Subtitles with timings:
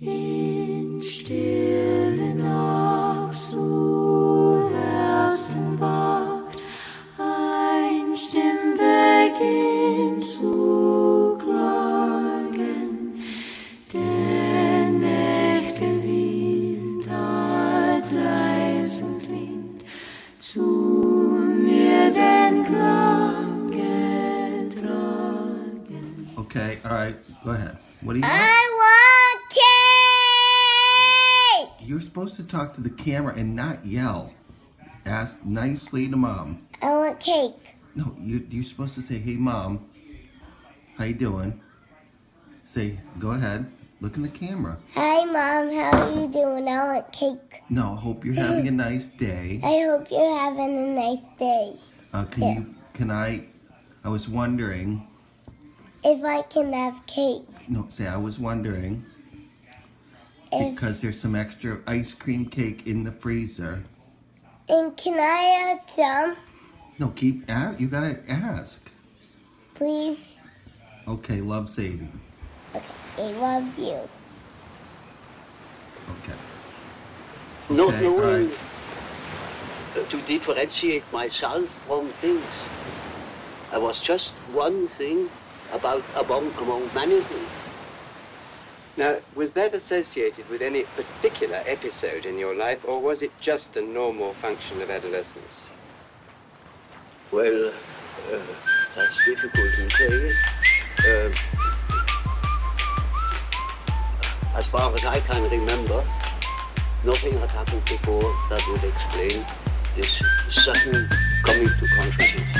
[0.00, 1.67] In stille
[32.74, 34.32] to the camera and not yell.
[35.06, 36.66] Ask nicely to mom.
[36.82, 37.76] I want cake.
[37.94, 39.88] No, you, you're supposed to say, "Hey, mom,
[40.96, 41.60] how you doing?"
[42.64, 45.72] Say, "Go ahead, look in the camera." Hi, Mom.
[45.72, 46.68] How are you doing?
[46.68, 47.62] I want cake.
[47.70, 49.60] No, I hope you're having a nice day.
[49.64, 51.74] I hope you're having a nice day.
[52.12, 52.54] Uh, can Yeah.
[52.54, 52.74] you?
[52.92, 53.46] Can I?
[54.04, 55.06] I was wondering.
[56.04, 57.42] If I can have cake.
[57.68, 59.04] No, say I was wondering
[60.50, 63.84] because there's some extra ice cream cake in the freezer.
[64.68, 66.36] and can I have some,
[66.98, 67.44] No, keep.
[67.48, 68.82] a you gotta ask.
[69.74, 70.36] please?
[71.06, 72.08] Okay, love Sadie.
[72.74, 72.84] Okay.
[73.18, 74.00] I love you.
[76.20, 76.38] Okay.
[77.70, 78.58] Not Okay, all knowing right.
[79.96, 82.44] uh, to differentiate myself from things.
[83.72, 85.28] I was just one thing
[85.72, 87.48] about among among many things.
[88.98, 93.76] Now, was that associated with any particular episode in your life, or was it just
[93.76, 95.70] a normal function of adolescence?
[97.30, 98.38] Well, uh,
[98.96, 100.32] that's difficult to say.
[100.98, 101.30] Uh,
[104.56, 106.04] as far as I can remember,
[107.04, 109.46] nothing had happened before that would explain
[109.94, 111.08] this sudden
[111.44, 112.57] coming to consciousness.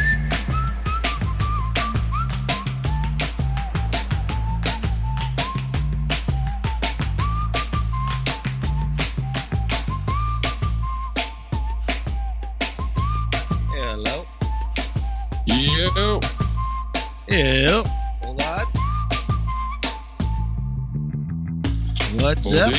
[15.96, 16.20] Yo.
[17.30, 17.82] Ew.
[18.22, 18.66] Hold on.
[22.20, 22.74] What's up?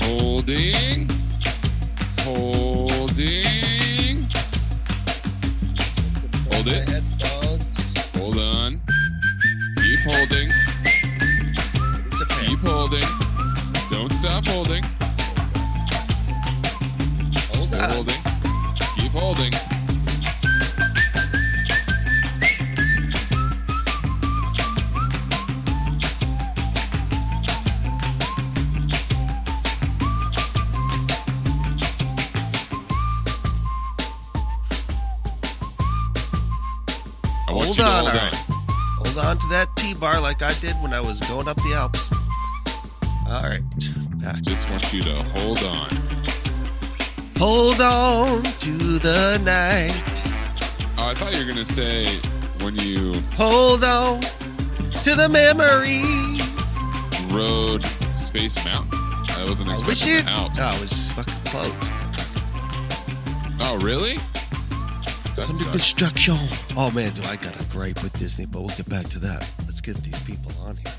[0.00, 1.08] Holding.
[2.20, 2.78] Holding.
[3.00, 4.26] Holding.
[6.50, 6.88] Hold it.
[6.88, 7.94] headphones.
[8.16, 8.80] Hold on.
[9.78, 10.50] Keep holding.
[12.06, 12.46] It's a pen.
[12.46, 13.08] Keep holding.
[13.90, 14.84] Don't stop holding.
[17.54, 17.90] Hold on.
[17.90, 18.22] holding.
[18.96, 19.73] Keep holding.
[40.24, 42.10] Like I did when I was going up the Alps.
[43.28, 43.60] All right.
[44.22, 44.40] Back.
[44.40, 45.90] Just want you to hold on.
[47.36, 48.70] Hold on to
[49.04, 49.92] the night.
[50.96, 52.06] Oh, I thought you were gonna say
[52.62, 56.40] when you Hold on to the memories.
[57.30, 57.84] Road
[58.16, 58.98] Space Mountain.
[59.36, 60.24] I wasn't I wish expecting it.
[60.24, 60.58] the Alps.
[60.58, 61.90] Oh, it was fucking close.
[63.60, 64.14] Oh, really?
[65.36, 65.70] That Under sucks.
[65.70, 66.36] construction.
[66.78, 69.50] Oh man, do I got a gripe with Disney, but we'll get back to that.
[69.74, 70.92] Let's get these people on here.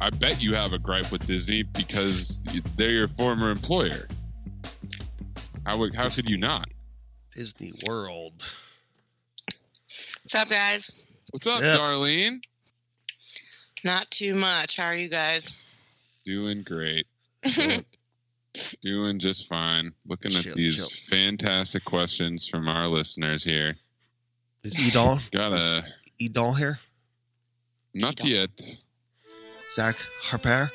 [0.00, 2.40] I bet you have a gripe with Disney because
[2.76, 4.06] they're your former employer.
[5.66, 6.68] How would- how could you not?
[7.34, 8.44] Disney World.
[10.22, 11.04] What's up, guys?
[11.32, 11.80] What's up, Yep.
[11.80, 12.40] Darlene?
[13.82, 14.76] Not too much.
[14.76, 15.50] How are you guys?
[16.24, 17.08] Doing great.
[18.80, 19.92] Doing just fine.
[20.06, 20.88] Looking at these chill.
[21.18, 23.76] fantastic questions from our listeners here.
[24.62, 25.18] Is Eden?
[25.32, 25.84] Got Is a
[26.20, 26.78] Eden here?
[27.94, 28.50] Not yet.
[29.72, 30.70] Zach Harper?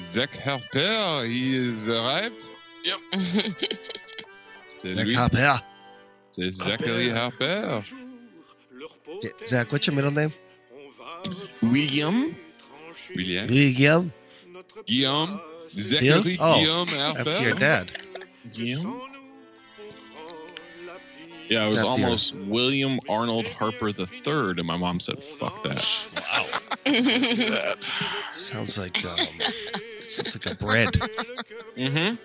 [0.00, 2.50] Zach Harper, he is arrived.
[2.84, 2.98] Yep.
[4.82, 5.14] Zach lui.
[5.14, 5.60] Harper.
[6.32, 7.82] C'est Zachary Harper.
[9.22, 10.32] Yeah, Zach, what's your middle name?
[11.62, 12.34] William?
[13.14, 13.46] William.
[13.48, 14.12] William.
[14.86, 15.40] Guillaume.
[15.70, 17.30] Zachary Oh, Guillaume Harper.
[17.30, 17.92] After your dad.
[18.52, 19.11] Guillaume?
[21.52, 26.06] Yeah, it was It's almost William Arnold Harper III, and my mom said, fuck that.
[26.16, 26.46] Wow.
[26.86, 27.92] that.
[28.32, 29.18] Sounds like um,
[30.08, 30.88] sounds like a bread.
[31.76, 32.16] Mm-hmm.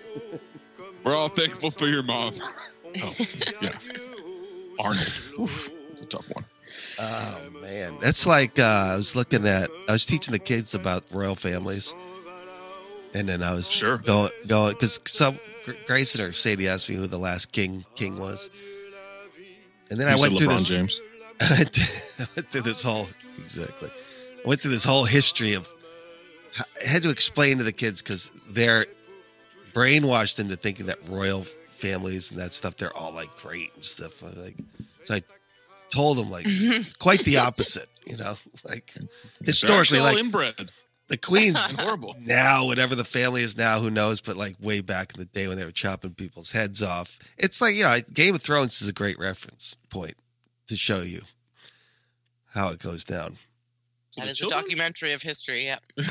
[1.04, 2.32] We're all thankful for your mom.
[3.02, 3.14] Oh,
[3.62, 3.72] yeah.
[4.80, 5.22] Arnold.
[5.38, 6.44] Oof, that's a tough one.
[7.00, 9.70] Oh man, that's like uh, I was looking at.
[9.88, 11.94] I was teaching the kids about royal families,
[13.14, 13.98] and then I was Sure.
[13.98, 15.38] going going because some
[15.86, 18.50] Grayson or Sadie asked me who the last king king was,
[19.90, 20.68] and then I went said through this.
[20.68, 21.00] James.
[21.40, 23.08] I went through this whole
[23.38, 23.90] exactly.
[24.44, 25.68] I went through this whole history of
[26.58, 28.86] I had to explain to the kids because they're
[29.72, 34.22] brainwashed into thinking that royal families and that stuff they're all like great and stuff.
[34.24, 34.56] I Like,
[35.04, 35.22] so I
[35.90, 36.46] told them like
[36.98, 37.88] quite the opposite.
[38.04, 38.94] You know, like
[39.44, 40.70] historically, They're all like inbred
[41.08, 42.14] the queen and horrible.
[42.20, 44.20] now, whatever the family is now, who knows?
[44.20, 47.60] But like way back in the day when they were chopping people's heads off, it's
[47.60, 50.16] like you know, Game of Thrones is a great reference point
[50.68, 51.22] to show you
[52.52, 53.36] how it goes down.
[54.16, 55.64] That is the a documentary of history.
[55.66, 55.78] Yeah.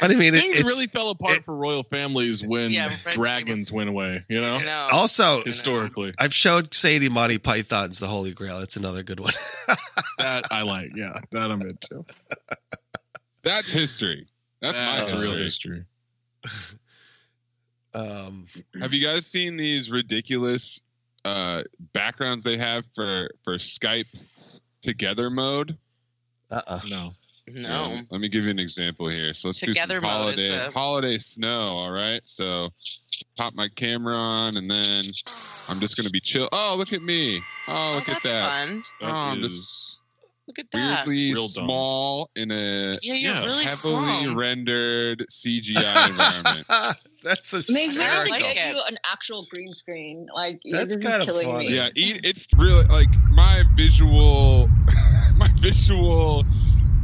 [0.00, 2.90] But I mean, it, Things it's really fell apart it- for royal families when Yeah,
[3.10, 4.20] dragons went away.
[4.28, 4.88] You know, I know.
[4.90, 8.58] also historically, I've showed Sadie Monty Python's The Holy Grail.
[8.58, 9.32] That's another good one.
[10.18, 10.96] that I like.
[10.96, 12.04] Yeah, that I'm into.
[13.42, 14.26] That's history.
[14.60, 15.20] That's my history.
[15.28, 15.84] real history.
[17.94, 18.46] um,
[18.80, 20.80] Have you guys seen these ridiculous
[21.24, 21.62] uh,
[21.92, 24.06] backgrounds they have for for Skype
[24.80, 25.76] together mode?
[26.50, 26.80] uh-uh.
[26.88, 27.10] No,
[27.48, 27.74] no.
[27.74, 29.32] Um, let me give you an example here.
[29.32, 31.62] So let's Together do some mode holiday a- holiday snow.
[31.64, 32.20] All right.
[32.24, 32.70] So
[33.36, 35.04] pop my camera on, and then
[35.68, 36.48] I'm just gonna be chill.
[36.52, 37.40] Oh, look at me.
[37.68, 38.66] Oh, Oh, look that's at that.
[38.68, 38.84] fun.
[39.00, 39.98] Oh, that I'm is just
[40.48, 41.06] Look at that.
[41.06, 41.64] weirdly Real dumb.
[41.66, 44.34] small in a yeah, you're yeah, really heavily small.
[44.34, 46.96] rendered CGI environment.
[47.22, 50.26] That's a me I have to get you an actual green screen.
[50.34, 51.68] Like That's this kinda is killing funny.
[51.68, 51.76] me.
[51.76, 54.68] Yeah, e- it's really like my visual,
[55.36, 56.44] my visual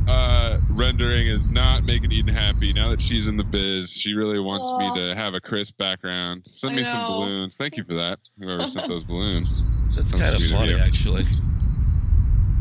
[0.09, 2.73] uh, rendering is not making Eden happy.
[2.73, 4.79] Now that she's in the biz, she really wants Aw.
[4.95, 6.45] me to have a crisp background.
[6.47, 7.57] Send I me some balloons.
[7.57, 8.19] Thank you for that.
[8.41, 9.65] Whoever sent those balloons.
[9.95, 11.25] That's That was kind of funny, actually.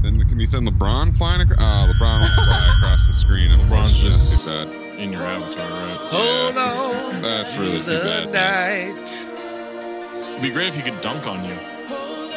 [0.07, 1.42] Then can you send LeBron flying?
[1.42, 3.50] Ac- oh, LeBron won't fly across the screen.
[3.51, 4.69] LeBron's just- too bad.
[4.98, 5.98] in your avatar, right?
[6.09, 7.21] Hold Yeah, on.
[7.21, 8.31] that's really too bad.
[8.31, 10.27] night.
[10.30, 11.51] It'd be great if he could dunk on you,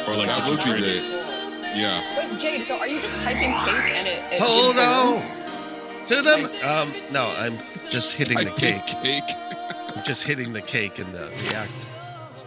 [0.05, 1.01] or like That would be great.
[1.75, 2.03] Yeah.
[2.17, 2.63] Wait, Jade.
[2.63, 4.21] So are you just typing cake and it?
[4.33, 6.45] it Hold on to them.
[6.63, 7.57] Um, no, I'm
[7.89, 8.85] just hitting the cake.
[8.85, 9.23] Cake.
[9.95, 11.19] I'm just hitting the cake in the,
[11.49, 11.71] the act.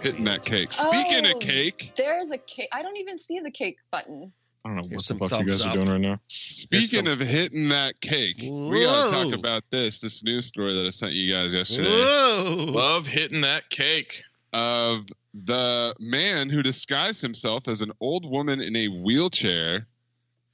[0.03, 0.73] Hitting that cake.
[0.73, 1.33] Speaking Oh.
[1.33, 2.69] of cake, There's a cake.
[2.73, 4.33] I don't even see the cake button.
[4.65, 5.73] I don't know Here's what the fuck you guys up.
[5.73, 6.21] are doing right now.
[6.29, 10.87] Speaking some- of hitting that cake, we gotta talk about this this news story that
[10.87, 12.65] I sent you guys yesterday Whoa.
[12.69, 14.23] Love hitting that cake.
[14.55, 19.89] of the man who disguised himself as an old woman in a wheelchair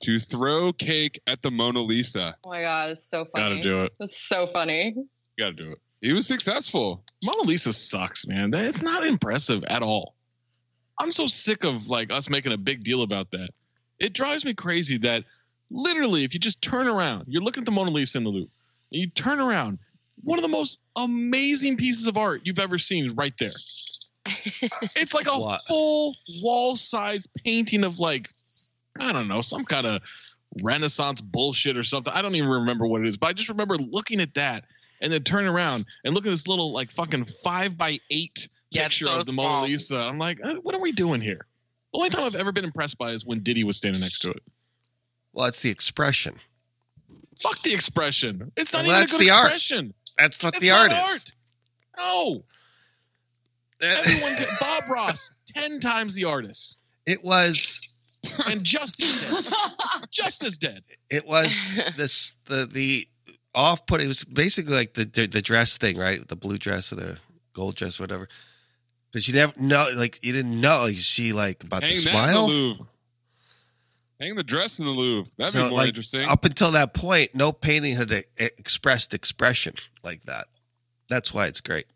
[0.02, 2.34] to throw cake at the Mona Lisa.
[2.44, 3.56] Oh my god, it's so funny.
[3.56, 3.92] Gotta do it.
[4.00, 4.94] That's so funny.
[5.38, 5.78] Gotta do it.
[6.00, 7.04] He was successful.
[7.22, 8.50] Mona Lisa sucks, man.
[8.52, 10.14] That- It's not impressive at all.
[10.98, 13.50] I'm so sick of like us making a big deal about that.
[14.00, 15.24] It drives me crazy that
[15.70, 18.50] literally, if you just turn around, you're looking at the Mona Lisa in the Louvre,
[18.92, 19.78] and you turn around,
[20.24, 23.52] one of the most amazing pieces of art you've ever seen is right there.
[24.26, 25.60] it's like a What?
[25.66, 28.30] full wall size painting of like,
[28.98, 30.02] I don't know, some kind of
[30.62, 32.12] Renaissance bullshit or something.
[32.12, 34.64] I don't even remember what it is, but I just remember looking at that
[35.00, 38.84] and then turn around and look at this little like fucking five by eight Yeah,
[38.84, 39.62] picture so of the Mona.
[39.62, 39.96] Lisa.
[39.98, 41.46] I'm like, uh, what are we doing here?
[41.92, 44.30] The only time I've ever been impressed by is when Diddy was standing next to
[44.30, 44.42] it.
[45.32, 46.34] Well, it's the expression.
[47.40, 48.52] Fuck the expression.
[48.56, 49.44] It's not Well, even that's a good the art.
[49.46, 49.94] expression.
[50.18, 50.98] That's what It's the not art is.
[50.98, 51.32] art.
[51.98, 52.44] No.
[53.82, 56.76] Everyone, can, Bob Ross, ten times the artist,
[57.06, 57.80] It was.
[58.48, 59.20] and just as
[59.50, 60.04] dead.
[60.10, 60.82] just as dead.
[61.08, 61.58] It was
[61.96, 63.08] this the the
[63.54, 64.02] off put.
[64.02, 66.26] It was basically like the the dress thing, right?
[66.26, 67.18] The blue dress or the
[67.54, 68.28] gold dress, whatever.
[69.12, 71.96] Because you never know, like you didn't know, like, is she like about Hang to
[72.00, 72.46] smile?
[72.46, 72.86] the Louvre.
[74.20, 75.30] Hang the dress in the Louvre.
[75.38, 76.28] That'd So, be more like, interesting.
[76.28, 79.74] Up until that point, no painting had e- expressed expression
[80.04, 80.46] like that.
[81.08, 81.86] That's why it's great.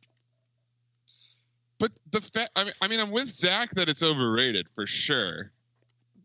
[1.79, 5.51] But the fact, I mean, I mean, I'm with Zach that it's overrated for sure.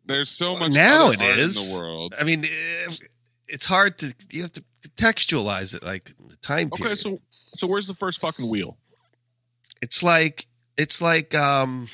[0.06, 1.58] There's so much now it is.
[1.58, 2.16] in the world.
[2.20, 2.46] I mean,
[3.48, 4.64] it's hard to you have to
[4.96, 6.94] contextualize it like the time period.
[6.94, 7.20] Okay, so
[7.58, 8.78] so where's the first fucking wheel?
[9.82, 10.46] it's like
[10.80, 11.88] it's like um,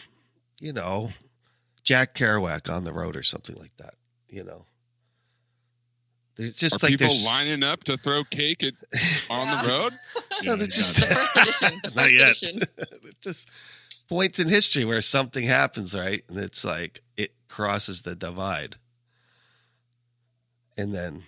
[0.61, 1.09] you know,
[1.83, 3.95] Jack Kerouac on the road or something like that.
[4.29, 4.65] You know,
[6.37, 8.73] there's just Are like people there's lining up to throw cake at,
[9.29, 9.61] on Yeah.
[9.63, 9.93] the road?
[10.43, 11.79] No, they're just The first edition.
[11.83, 12.29] The Not yet.
[12.43, 12.59] edition.
[13.21, 13.49] just
[14.09, 16.23] points in history where something happens, right?
[16.29, 18.75] And it's like it crosses the divide
[20.77, 21.23] and then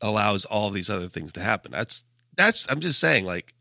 [0.00, 1.70] allows all these other things to happen.
[1.72, 2.04] That's
[2.36, 3.59] that's I'm just saying, like as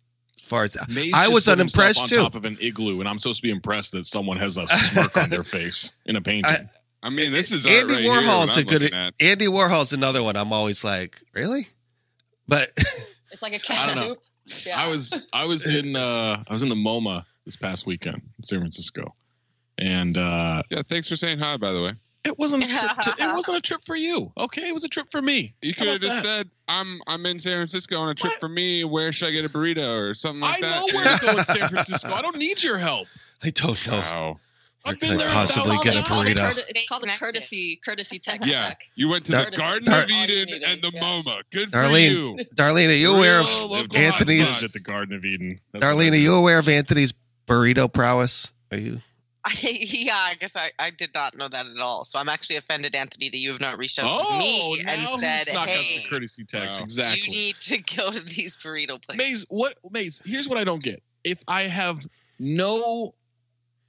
[0.49, 2.15] far as Maze I was put himself unimpressed on too.
[2.23, 5.15] top of an igloo, and I'm supposed to be impressed that someone has a smirk
[5.17, 6.45] on their face in a painting.
[6.51, 6.69] I-
[7.01, 9.13] I mean, this is Andy right Warhol's what a I'm good at.
[9.21, 10.35] Andy Warhol's another one.
[10.35, 11.65] I'm always like, really?
[12.45, 12.67] But
[13.31, 14.15] It's like a I can don't know.
[14.45, 14.65] soup.
[14.67, 14.81] Yeah.
[14.81, 18.43] I was I was in uh I was in the MoMA this past weekend in
[18.43, 19.15] San Francisco,
[19.77, 21.93] and uh Yeah, thanks for saying hi, by the way.
[22.29, 24.31] It, wasn't a trip to, it wasn't a trip for you.
[24.37, 25.53] Okay, it was a trip for me.
[25.61, 26.25] You could have just that?
[26.25, 28.39] said, "I'm I'm in San Francisco on a trip What?
[28.39, 28.83] for me.
[28.83, 31.37] Where should I get a burrito or something like I that?" know where to go
[31.37, 32.09] in San Francisco.
[32.13, 33.07] I don't need your help.
[33.43, 33.97] I don't know.
[33.97, 34.39] Wow.
[34.85, 36.37] I've can been there possibly get a it's called, burrito?
[36.37, 37.19] curti- it's called a Connected.
[37.25, 38.45] courtesy courtesy tech.
[38.45, 41.01] Yeah, you went to Dar- the Garden Dar- of Eden Needed, and the yeah.
[41.01, 41.41] MoMA.
[41.51, 42.37] Good for Darlene, you.
[42.55, 44.47] Darlene, are you aware Real of local Anthony's?
[44.47, 44.63] hotspots.
[44.63, 45.59] at the Garden of Eden.
[45.73, 47.13] That's Darlene, are you aware of Anthony's
[47.45, 48.53] burrito prowess?
[48.71, 49.01] Are you?
[49.49, 52.03] I, yeah, I guess I, I did not know that at all.
[52.03, 54.91] So I'm actually offended, Anthony, that you have not reached out Oh, to me oh,
[54.91, 56.79] and said, knocked out "Hey, the courtesy text.
[56.79, 56.85] Wow.
[56.85, 57.21] Exactly.
[57.21, 60.21] you need to go to these burrito places." Maze, what Maze?
[60.25, 61.01] Here's what I don't get.
[61.23, 62.05] If I have
[62.39, 63.13] no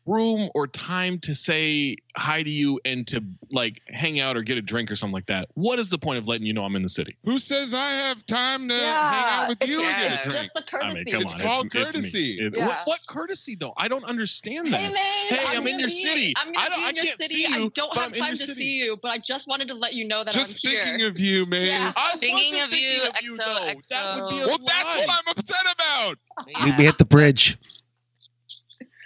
[0.06, 4.58] room or time to say hi to you and to like hang out or get
[4.58, 6.74] a drink or something like that, what is the point of letting you know I'm
[6.76, 7.16] in the city?
[7.24, 10.34] Who says I have time to hang out with you and get a it's drink?
[10.34, 11.04] just the I courtesy.
[11.04, 12.38] mean, come It's on, called it's, it's courtesy.
[12.40, 12.66] It- Yeah.
[12.66, 13.72] what, what courtesy though?
[13.76, 14.80] I don't understand that.
[14.80, 14.94] Hey man,
[15.48, 16.34] Hey, I'm in gonna your be, city.
[16.36, 17.34] I'm gonna I don't- be in your city.
[17.34, 18.52] see you, I don't have time to city.
[18.54, 20.80] see you, but I just wanted to let you know that Just I'm here.
[20.80, 21.66] Just thinking of you, man.
[21.66, 21.92] Yeah.
[21.96, 23.80] I Thinking wasn't of you, thinking of you, XO, though.
[23.90, 26.18] That would be a Well, that's what I'm upset about.
[26.64, 27.58] Meet me at the bridge.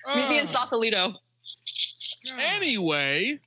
[0.06, 0.48] Meet me in Ugh.
[0.48, 1.14] Sausalito.
[2.56, 3.38] Anyway,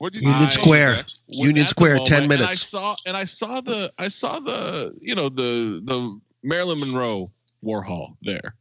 [0.00, 0.60] you Union say?
[0.60, 0.96] Square.
[0.96, 2.62] was Union Square, MoMA, 10 and I minutes.
[2.62, 7.30] saw and I saw the I saw the you know the the Marilyn Monroe
[7.64, 8.54] Warhol there,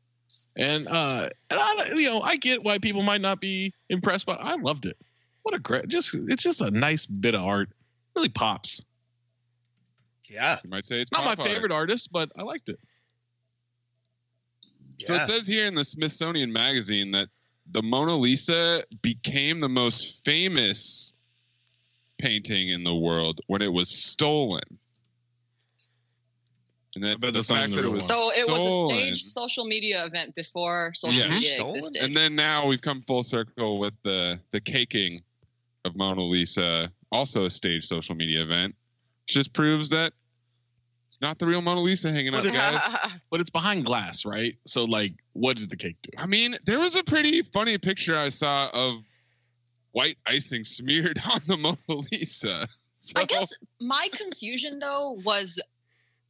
[0.58, 4.40] and uh and I you know I get why people might not be impressed, but
[4.42, 4.98] I loved it.
[5.44, 7.70] What a great just it's just a nice bit of art.
[8.16, 8.82] Really pops.
[10.28, 10.58] Yeah.
[10.64, 11.44] You might say it's Not my art.
[11.44, 12.80] favorite artist, but I liked it.
[15.08, 17.30] So it says here in the Smithsonian Magazine that
[17.72, 21.14] the Mona Lisa became the most famous
[22.18, 24.64] painting in the world when it was stolen.
[26.96, 28.04] And I that the fact that it was one.
[28.04, 28.98] So it was a stolen.
[28.98, 31.30] staged social media event before social Yeah.
[31.30, 31.78] media Stolen?
[31.78, 32.04] existed.
[32.04, 35.24] And then now we've come full circle with the the caking
[35.86, 38.76] of Mona Lisa, also a staged social media event.
[39.28, 40.14] Just proves that
[41.10, 42.96] it's not the real Mona Lisa hanging out, But guys.
[43.32, 44.56] But it's behind glass, right?
[44.68, 46.12] So like, what did the cake do?
[46.16, 49.02] I mean, there was a pretty funny picture I saw of
[49.92, 52.68] white icing smeared on the Mona Lisa.
[52.94, 53.52] So, I guess
[53.82, 55.60] my confusion though was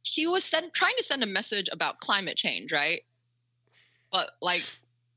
[0.02, 3.02] he was send, trying to send a message about climate change, right?
[4.10, 4.64] But like,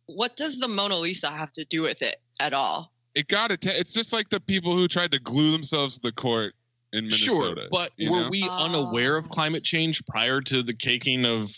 [0.07, 2.91] what does the Mona Lisa have to do with it at all?
[3.15, 3.65] it got it.
[3.65, 6.53] It's just like the people who tried to glue themselves to the court
[6.93, 7.55] in Minnesota.
[7.55, 8.29] Sure, but were know?
[8.29, 8.65] we ah.
[8.65, 11.51] unaware of climate change prior to the caking of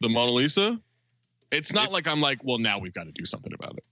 [0.00, 0.78] the Mona Lisa?
[1.50, 3.84] It's not If- like I'm like, well, now we've got to do something about it.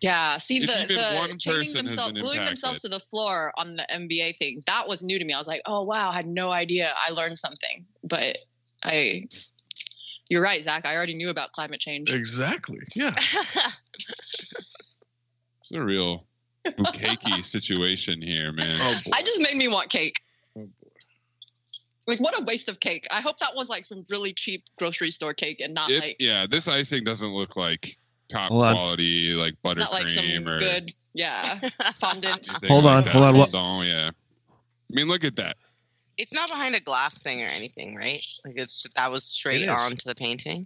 [0.00, 3.00] Yeah, see If the the one chaining person has themselves, been gluing themselves to the
[3.00, 4.60] floor on the NBA thing.
[4.66, 5.32] That was new to me.
[5.32, 6.92] I was like, oh wow, I had no idea.
[6.94, 7.86] I learned something.
[8.02, 8.36] But
[8.84, 9.28] I,
[10.28, 10.84] you're right, Zach.
[10.84, 12.12] I already knew about climate change.
[12.12, 12.80] Exactly.
[12.94, 13.14] Yeah.
[15.64, 16.26] It's a real
[16.66, 18.78] bukake situation here, man.
[18.80, 18.98] Oh.
[19.12, 20.16] I just made me want cake.
[20.56, 20.88] Oh, boy.
[22.06, 23.06] Like what a waste of cake.
[23.10, 26.16] I hope that was like some really cheap grocery store cake and not It- like
[26.18, 27.96] yeah, this icing doesn't look like
[28.28, 31.60] top quality, like it's not like some buttercream or good yeah
[31.94, 32.48] fondant.
[32.66, 33.10] Hold on, that.
[33.12, 34.10] hold on, what- Oh yeah.
[34.10, 35.56] I mean, look at that.
[36.18, 38.20] it's not behind a glass thing or anything, right?
[38.44, 39.68] Like it's that was straight is.
[39.70, 40.64] onto the painting.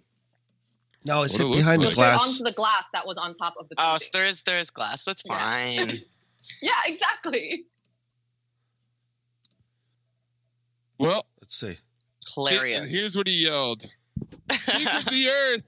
[1.04, 2.28] No, it's it behind It the was straight glass.
[2.40, 4.70] onto the glass that was on top of the Oh, so there is there is
[4.70, 5.88] glass, so it's fine.
[6.62, 7.64] yeah, exactly.
[10.98, 11.76] Well, Let's see.
[12.34, 12.92] Hilarious.
[12.92, 13.82] here's what he yelled.
[14.50, 15.62] Think of the earth.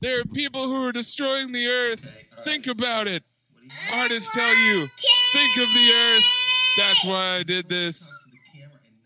[0.00, 2.00] There are people who are destroying the earth.
[2.44, 3.22] Think about it.
[3.94, 4.88] Artists tell you,
[5.32, 6.24] think of the earth.
[6.78, 8.10] That's why I did this.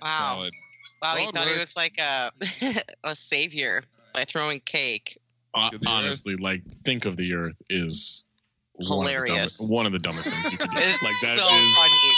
[0.00, 0.34] wow.
[0.36, 0.54] Solid.
[1.02, 2.30] Wow, he Solid thought he was like a
[3.04, 3.82] a savior
[4.14, 5.18] by throwing cake.
[5.54, 8.24] Uh, Think of the honestly, like, think of the Earth is
[8.72, 9.56] one of the Hilarious.
[9.58, 10.76] dumbest- One of the dumbest things you could do.
[10.80, 12.14] It's like that so is- funny.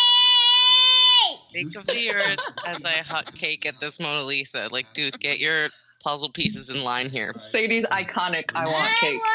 [1.53, 4.69] Think of the earth as I hut cake at this Mona Lisa.
[4.71, 5.69] Like, dude, get your
[6.05, 7.33] puzzle pieces in line here.
[7.37, 8.51] Sadie's iconic.
[8.55, 9.21] I want cake.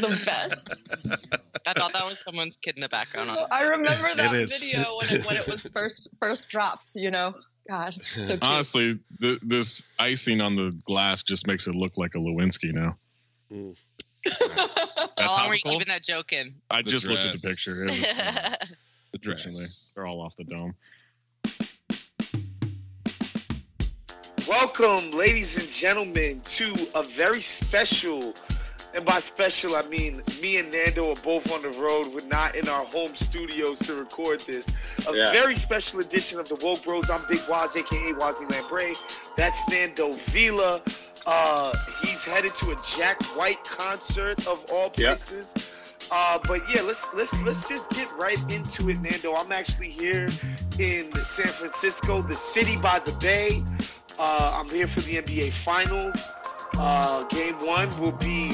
[0.00, 0.84] The best.
[1.66, 3.30] I thought that was someone's kid in the background.
[3.30, 3.46] honestly.
[3.52, 6.94] I remember that video when it when it was first first dropped.
[6.94, 7.32] You know,
[7.68, 8.44] God, so cute.
[8.44, 12.96] Honestly, th- this icing on the glass just makes it look like a Lewinsky now.
[13.50, 16.54] That How long were you keeping that joke in?
[16.70, 17.70] I The just looked at the picture.
[17.84, 18.56] Was, uh,
[19.12, 19.92] The dress.
[19.94, 20.74] they're all off the dome.
[24.48, 28.34] Welcome, ladies and gentlemen, to a very special
[28.94, 32.08] And by special, I mean me and Nando are both on the road.
[32.14, 34.68] We're not in our home studios to record this.
[35.08, 35.32] A Yeah.
[35.32, 37.08] very special edition of the Woke Bros.
[37.08, 38.92] I'm Big Waz, aka Wosny Lambre.
[39.36, 40.82] That's Nando Vila.
[41.24, 41.72] Uh,
[42.02, 45.54] he's headed to a Jack White concert of all places.
[46.10, 49.34] Uh, but yeah, let's let's let's just get right into it, Nando.
[49.34, 50.28] I'm actually here
[50.78, 53.62] in San Francisco, the city by the bay.
[54.18, 56.28] Uh, I'm here for the NBA Finals.
[56.78, 58.52] Uh, game one will be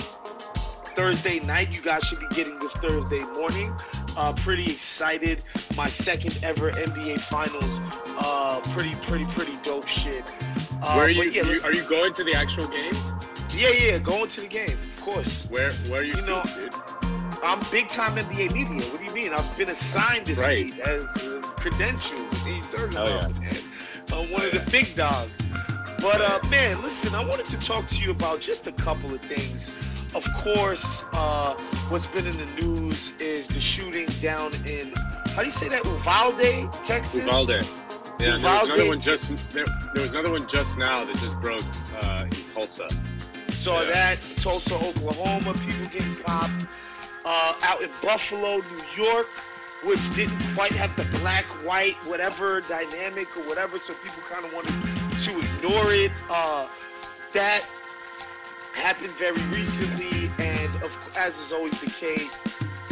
[0.97, 1.75] Thursday night.
[1.75, 3.73] You guys should be getting this Thursday morning.
[4.17, 5.43] Uh, pretty excited.
[5.77, 7.81] My second ever NBA Finals.
[8.19, 10.25] Uh, pretty, pretty, pretty dope shit.
[10.83, 12.93] Uh, Where are you, yeah, you- are you going to the actual game?
[13.57, 15.45] yeah, yeah, going to the game, of course.
[15.51, 16.75] Where where are you, You know, dude?
[17.45, 18.85] I'm big time NBA media.
[18.91, 19.33] What do you mean?
[19.33, 20.59] I've been assigned this Right.
[20.73, 22.19] seat as a credential.
[22.45, 23.57] He's talking Hell about, man.
[24.13, 25.39] Uh, one of the big dogs.
[26.01, 29.21] But uh, man, listen, I wanted to talk to you about just a couple of
[29.21, 29.75] things.
[30.15, 31.55] Of course, uh,
[31.91, 34.93] what's been in the news is the shooting down in
[35.35, 35.85] how do you say that?
[35.85, 37.19] Uvalde, Texas.
[37.25, 37.51] Uvalde.
[37.51, 37.63] Yeah,
[38.19, 41.63] there was another one just there, there was another one just now that just broke
[42.03, 42.89] uh, in Tulsa.
[43.51, 43.91] Saw Yeah.
[43.93, 46.67] that Tulsa, Oklahoma, people getting popped.
[47.25, 49.27] Uh, out in Buffalo, New York,
[49.85, 54.53] which didn't quite have the black, white, whatever dynamic or whatever, so people kind of
[54.55, 54.98] wanted to
[55.59, 56.13] ignore it.
[56.31, 56.67] Uh,
[57.33, 57.69] that
[58.75, 62.43] happened very recently, and of, as is always the case,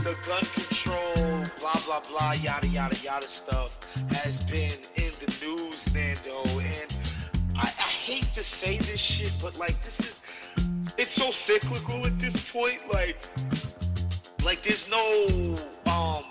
[0.02, 3.76] the gun control, blah blah blah, yada yada yada stuff
[4.10, 6.98] has been in the news, Nando, and
[7.56, 10.22] I, I hate to say this shit, but like this is
[10.98, 12.80] it's so cyclical at this point.
[12.92, 13.18] Like,
[14.44, 15.56] like there's no
[15.86, 16.24] um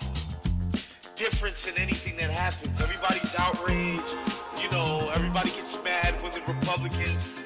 [1.16, 2.80] difference in anything that happens.
[2.80, 4.14] Everybody's outraged.
[4.62, 7.42] You know, everybody gets mad when the Republicans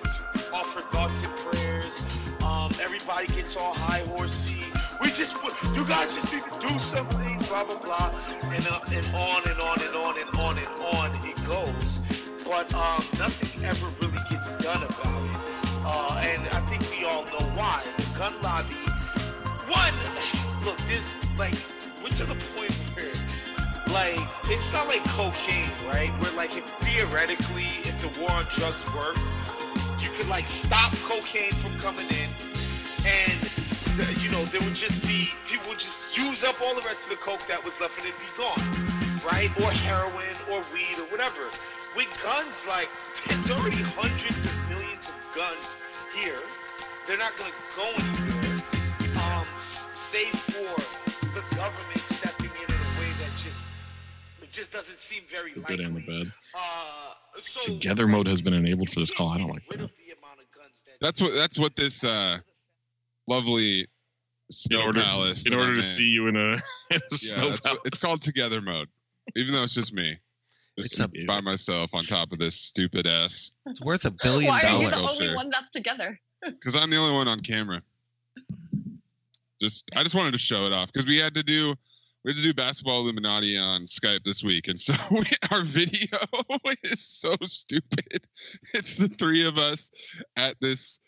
[0.53, 2.05] offer thoughts and prayers.
[2.43, 4.65] Um, everybody gets all high horsey.
[5.01, 7.39] We just, put you guys just need to do something.
[7.49, 8.11] Blah blah blah,
[8.51, 12.01] and uh, and on and on and on and on and on it goes.
[12.45, 15.39] But um, nothing ever really gets done about it.
[15.87, 17.83] Uh, and I think we all know why.
[17.97, 18.75] The gun lobby.
[19.71, 19.95] One,
[20.65, 21.07] look, this
[21.39, 21.55] like
[22.03, 22.60] we're to the point
[23.93, 26.11] like it's not like cocaine, right?
[26.21, 29.21] Where like if theoretically, if the war on drugs worked,
[30.01, 32.29] you could like stop cocaine from coming in,
[33.07, 33.39] and
[34.23, 37.11] you know there would just be people would just use up all the rest of
[37.11, 38.63] the coke that was left and it'd be gone,
[39.27, 39.51] right?
[39.61, 41.51] Or heroin or weed or whatever.
[41.97, 42.89] With guns, like
[43.27, 45.77] there's already hundreds of millions of guns
[46.15, 46.43] here.
[47.07, 48.59] They're not gonna go anywhere,
[49.19, 50.79] um, save for
[51.35, 52.00] the government
[54.53, 56.25] just doesn't seem very The good and the likely.
[56.25, 56.33] bad.
[56.55, 59.29] Uh, so Together mode has been enabled for this call.
[59.31, 59.91] I don't like that.
[61.01, 62.39] That's what that's what this uh,
[63.27, 63.87] lovely In
[64.51, 65.47] snow order, palace.
[65.47, 66.59] in order to in- see you in a, in a
[66.93, 68.89] yeah, snow that's what, it's called together mode,
[69.37, 70.17] even though it's just me,
[70.79, 73.53] just It's a- by myself on top of this stupid ass.
[73.67, 75.17] It's worth a billion Why are you dollars.
[75.19, 76.19] the only one that's together?
[76.45, 77.81] because I'm the only one on camera.
[79.63, 81.75] Just I just wanted to show it off because we had to do
[82.25, 86.19] we had to do basketball Illuminati on Skype this week, and so we, our video
[86.85, 88.27] is so stupid.
[88.75, 89.91] It's the three of us
[90.37, 91.01] at this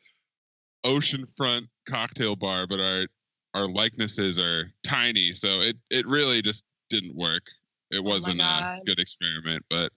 [0.84, 3.06] oceanfront cocktail bar, but our
[3.54, 7.42] our likenesses are tiny, so it it really just didn't work.
[7.90, 9.92] It oh wasn't a good experiment, but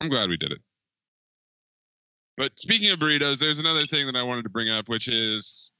[0.00, 0.60] I'm glad we did it.
[2.36, 5.70] But speaking of burritos, there's another thing that I wanted to bring up, which is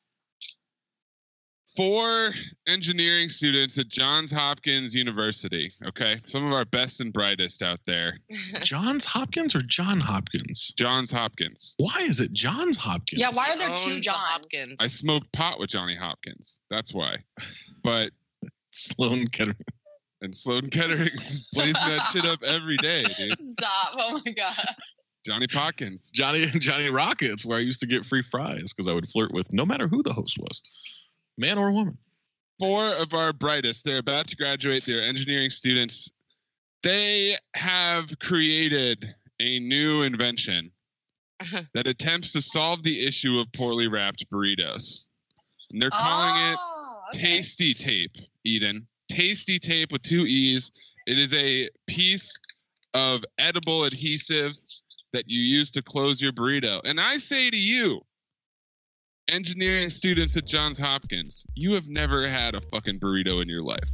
[1.77, 2.33] four
[2.67, 5.69] engineering students at Johns Hopkins University.
[5.87, 8.19] Okay, some of our best and brightest out there.
[8.63, 10.73] Johns Hopkins or John Hopkins?
[10.77, 11.75] Johns Hopkins.
[11.79, 13.21] Why is it Johns Hopkins?
[13.21, 14.19] Yeah, why are there oh, two Johns?
[14.19, 14.77] Hopkins.
[14.81, 16.63] I smoked pot with Johnny Hopkins.
[16.71, 17.19] That's why.
[17.83, 18.11] But
[18.73, 19.57] Sloan Kettering.
[20.23, 21.11] and Sloan Kettering
[21.53, 23.45] blazing that shit up every day, dude.
[23.45, 23.95] Stop!
[23.99, 24.75] Oh my god.
[25.25, 26.13] Johnny Potkins.
[26.13, 29.53] Johnny Johnny Rockets, where I used to get free fries because I would flirt with
[29.53, 30.63] no matter who the host was,
[31.41, 31.97] man or woman.
[32.59, 36.13] four of our brightest they're about to graduate they're engineering students.
[36.83, 40.71] They have created a new invention
[41.75, 45.07] that attempts to solve the issue of poorly wrapped burritos.
[45.73, 47.23] And they're calling it Oh, okay.
[47.37, 48.87] tasty tape eden.
[49.11, 50.71] Tasty tape with two e's.
[51.07, 52.37] It is a piece
[52.95, 54.53] of edible adhesive
[55.13, 56.81] that you use to close your burrito.
[56.85, 58.01] And i say to you
[59.31, 63.89] engineering students at johns hopkins you have never had a fucking burrito in your life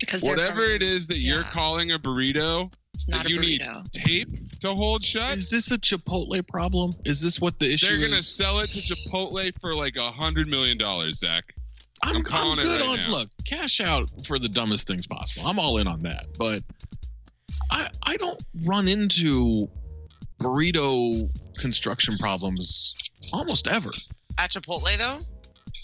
[0.00, 3.62] Because whatever from- it is that you're calling a burrito It's not a you need
[3.92, 4.28] tape
[4.60, 6.92] to hold shut Is this a Chipotle problem?
[7.04, 7.90] Is this what the issue is?
[7.92, 8.28] they're gonna is?
[8.28, 11.44] sell it to chipotle for like a hundred million dollars zach
[12.02, 13.08] I'm, I'm calling it good right on now.
[13.10, 15.48] look cash out for the dumbest things possible.
[15.48, 16.62] I'm all in on that, but
[17.70, 19.68] I I don't run into
[20.40, 22.94] burrito construction problems
[23.32, 23.90] almost ever.
[24.38, 25.20] At Chipotle though?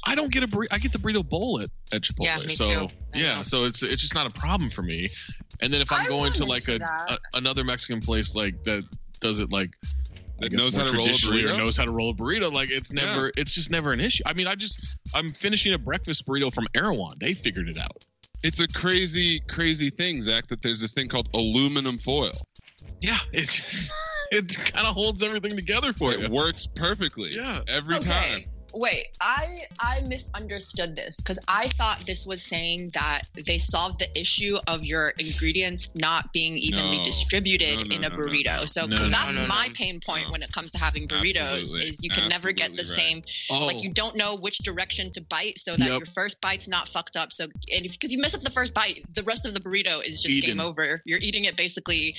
[0.05, 0.69] I don't get a burrito.
[0.71, 2.25] I get the burrito bowl at, at Chipotle.
[2.25, 2.89] Yeah, me so too.
[3.15, 3.43] Yeah, know.
[3.43, 5.09] so it's it's just not a problem for me.
[5.61, 8.85] And then if I'm I going to like a, a another Mexican place like that
[9.21, 9.71] does it like
[10.39, 11.59] That knows how to roll a traditionally or burrito?
[11.59, 12.53] knows how to roll a burrito.
[12.53, 14.23] Like it's never it's just never an issue.
[14.27, 14.79] I mean, I just
[15.15, 17.17] I'm finishing a breakfast burrito from Erewhon.
[17.21, 18.05] They figured it out.
[18.43, 20.47] It's a crazy, crazy thing, Zach.
[20.49, 22.33] That there's this thing called aluminum foil.
[23.01, 23.93] Yeah, it's just
[24.31, 26.25] it kind of holds everything together for It you.
[26.27, 27.31] It works perfectly.
[27.33, 27.63] Yeah.
[27.69, 28.09] every Okay.
[28.09, 28.45] time.
[28.73, 34.19] Wait, I I misunderstood this because I thought this was saying that they solved the
[34.19, 37.05] issue of your ingredients not being evenly No.
[37.05, 38.61] distributed No, no, in a no, no, burrito.
[38.61, 38.65] no.
[38.67, 39.75] So because no, that's no, no, my no.
[39.75, 40.33] pain point No.
[40.33, 41.89] when it comes to having burritos Absolutely.
[41.89, 45.11] is you can never get the Absolutely same Oh, like you don't know which direction
[45.13, 45.99] to bite so that Yep.
[45.99, 47.33] your first bite's not fucked up.
[47.33, 50.05] So and if because you mess up the first bite, the rest of the burrito
[50.07, 50.51] is just Eaten.
[50.59, 51.03] game over.
[51.05, 52.15] You're eating it basically,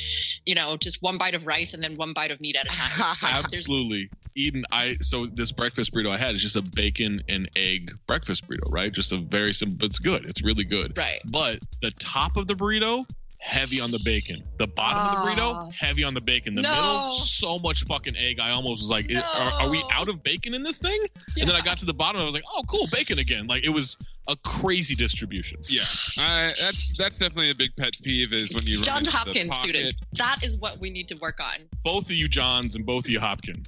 [0.46, 2.70] you know, just one bite of rice and then one bite of meat at a
[2.70, 3.16] time.
[3.46, 4.10] Absolutely.
[4.36, 8.48] Eden, I so this breakfast burrito I had is just a bacon and egg breakfast
[8.48, 8.92] burrito, right?
[8.92, 9.78] Just a very simple.
[9.78, 10.26] But it's good.
[10.26, 10.98] It's really good.
[10.98, 11.20] Right.
[11.26, 13.06] But the top of the burrito,
[13.40, 14.44] heavy on the bacon.
[14.58, 15.64] The bottom of the Ah.
[15.66, 16.54] burrito, heavy on the bacon.
[16.54, 16.70] The No.
[16.76, 18.40] middle, so much fucking egg.
[18.40, 21.00] I almost was like, "Is- are, are we out of bacon in this thing?
[21.40, 23.48] And then I got to the bottom, I was like, oh, cool, bacon again.
[23.48, 25.58] Like it was a crazy distribution.
[25.68, 25.82] Yeah,
[26.20, 29.18] I, that's that's definitely a big pet peeve is when you run Johns into the
[29.18, 30.00] Hopkins students.
[30.14, 31.68] That is what we need to work on.
[31.84, 33.68] Both of you Johns and both of you Hopkins.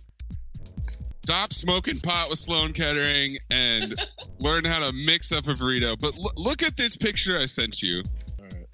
[1.24, 3.96] Stop smoking pot with Sloan Kettering and
[4.40, 5.98] learn how to mix up a burrito.
[6.00, 8.04] But l- look at this picture I sent you.
[8.40, 8.68] All right.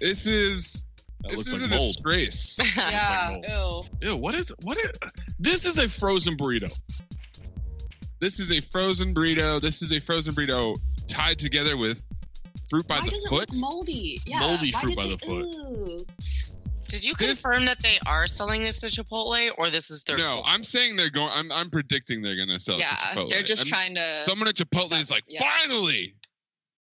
[0.00, 0.84] This is
[1.22, 1.92] That this looks is like a mold.
[1.94, 2.58] disgrace.
[2.76, 3.36] Yeah.
[3.48, 3.88] mold.
[4.00, 4.92] Ew, what is what is
[5.40, 6.70] this is a frozen burrito.
[8.20, 9.60] this is a frozen burrito.
[9.60, 10.76] This is a frozen burrito
[11.08, 12.00] tied together with
[12.70, 13.42] fruit by Why the does foot.
[13.44, 14.20] it look moldy?
[14.24, 14.38] Yeah.
[14.40, 15.44] Moldy why fruit by they- the foot.
[15.44, 16.04] Ooh.
[16.88, 20.16] Did you This- confirm that they are selling this to Chipotle or this is their
[20.18, 21.30] no, I'm saying they're going.
[21.34, 22.76] I'm I'm predicting they're going to sell.
[22.76, 23.30] to Yeah, Chipotle.
[23.30, 24.22] they're just I'm- trying to.
[24.22, 25.42] Someone at Chipotle is like, Yeah.
[25.42, 26.14] finally,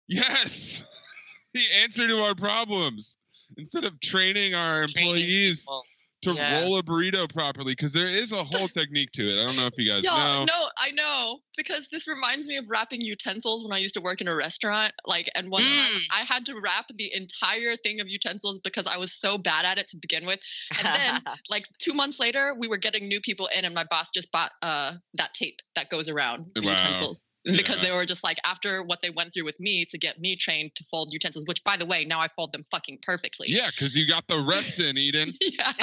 [0.09, 0.83] yes,
[1.55, 3.17] the answer to our problems.
[3.57, 5.85] Instead of training our training employees people.
[6.23, 6.61] to Yeah.
[6.63, 9.41] roll a burrito properly, because there is a whole technique to it.
[9.43, 10.45] I don't know if you guys Yeah, know.
[10.45, 14.21] no, I know because this reminds me of wrapping utensils when I used to work
[14.21, 14.93] in a restaurant.
[15.07, 16.01] Like, and one time Mm.
[16.13, 19.79] I had to wrap the entire thing of utensils because I was so bad at
[19.79, 20.41] it to begin with.
[20.79, 24.11] And then, like two months later, we were getting new people in, and my boss
[24.11, 26.73] just bought uh that tape that goes around the Wow.
[26.73, 27.89] utensils because Yeah.
[27.91, 30.75] they were just like after what they went through with me to get me trained
[30.77, 31.45] to fold utensils.
[31.47, 33.47] Which, by the way, now I fold them fucking perfectly.
[33.51, 35.29] Yeah, because you got the reps in, Eden.
[35.41, 35.73] yeah.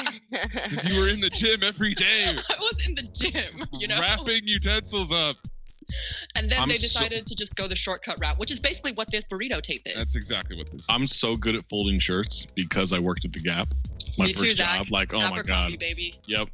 [0.68, 3.98] Because you were in the gym every day, I was in the gym, you know.
[4.00, 5.36] wrapping utensils up.
[6.36, 8.92] And then I'm they so- decided to just go the shortcut route, which is basically
[8.92, 9.94] what this burrito tape is.
[9.96, 10.80] That's exactly what this.
[10.82, 10.86] is.
[10.88, 13.68] I'm so good at folding shirts because I worked at the Gap.
[14.18, 14.82] My Me first too, Zach.
[14.84, 14.92] job.
[14.92, 15.78] Like, oh my Abercrombie, god.
[15.80, 16.14] baby.
[16.26, 16.48] Yep.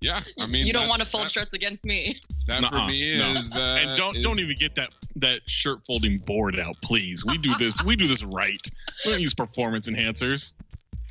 [0.00, 2.14] Yeah, I mean, you don't that- want to fold that, shirts against me.
[2.46, 3.32] That for Nuh-uh, me no.
[3.32, 3.54] is.
[3.54, 7.24] Uh, and don't is- don't even get that that shirt folding board out, please.
[7.26, 8.64] We do this we do this right.
[9.04, 10.54] We don't use performance enhancers.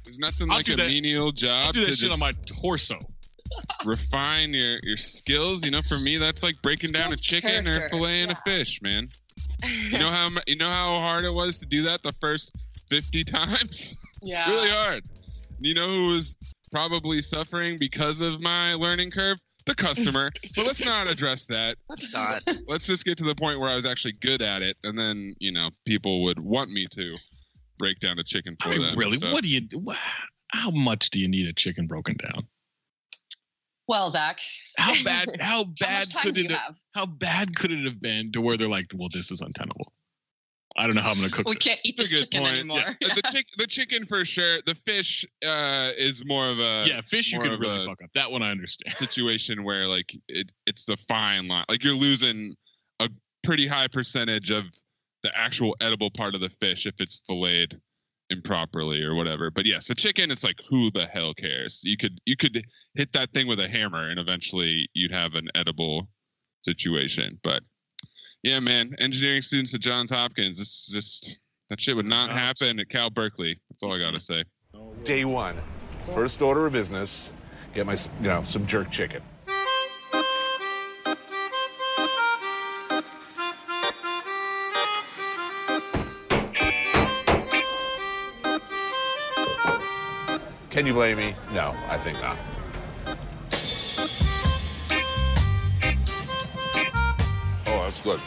[0.05, 2.31] There's nothing I'll like a that- menial I job do to that shit on my
[2.45, 2.97] torso.
[3.85, 5.63] Refine your your skills.
[5.63, 8.33] You know, for me, that's like breaking down a Builds chicken or filleting yeah.
[8.33, 9.09] a fish, man.
[9.91, 12.51] You know how you know how hard it was to do that the first
[12.89, 13.97] 50 times.
[14.21, 14.45] Yeah.
[14.49, 15.03] really hard.
[15.59, 16.35] You know who was
[16.71, 19.39] probably suffering because of my learning curve?
[19.65, 20.31] The customer.
[20.55, 21.75] but let's not address that.
[21.89, 22.41] That's not.
[22.67, 25.33] Let's just get to the point where I was actually good at it, and then
[25.39, 27.17] you know people would want me to
[27.77, 28.97] break down a chicken for I mean, them.
[28.97, 29.33] really, stuff.
[29.33, 29.67] what do you
[30.51, 32.47] how much do you need a chicken broken down?
[33.87, 34.39] Well, Zach,
[34.77, 36.79] How bad how how bad much time could it have, have?
[36.93, 39.93] how bad could it have been to where they're like, well, this is untenable.
[40.79, 41.63] I don't know how I'm gonna cook We this.
[41.63, 42.53] can't eat That's this chicken point.
[42.53, 42.81] anymore.
[42.81, 44.59] Uh, the, chick, the chicken for sure.
[44.65, 48.11] The fish uh, is more of a yeah, fish you more could really fuck up.
[48.13, 48.93] That one I understand.
[48.97, 51.65] situation where like it, it's the fine line.
[51.67, 52.55] Like you're losing
[52.99, 53.09] a
[53.43, 54.65] pretty high percentage of
[55.23, 57.81] the actual edible part of the fish if it's filleted
[58.29, 59.51] improperly or whatever.
[59.51, 61.81] But yes, a chicken, it's like who the hell cares?
[61.83, 62.63] You could you could
[62.95, 66.09] hit that thing with a hammer and eventually you'd have an edible
[66.61, 67.39] situation.
[67.43, 67.63] But
[68.43, 72.79] yeah, man, engineering students at Johns Hopkins, this is just that shit would not happen
[72.79, 73.59] at Cal Berkeley.
[73.69, 74.43] That's all I gotta say.
[75.03, 75.57] Day one,
[75.99, 77.33] first order of business,
[77.73, 79.21] get my, you know, some jerk chicken.
[90.77, 91.33] Can you blame me?
[91.51, 92.37] No, I think not.
[97.65, 98.19] Oh, that's good.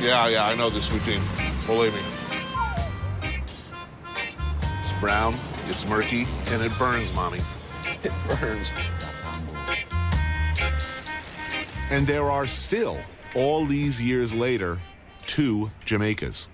[0.00, 1.22] Yeah, yeah, I know this routine.
[1.66, 2.00] Believe me.
[4.80, 5.34] It's brown,
[5.66, 7.40] it's murky, and it burns, mommy.
[8.04, 8.70] It burns.
[11.90, 13.00] And there are still,
[13.34, 14.78] all these years later,
[15.26, 16.48] two Jamaicas.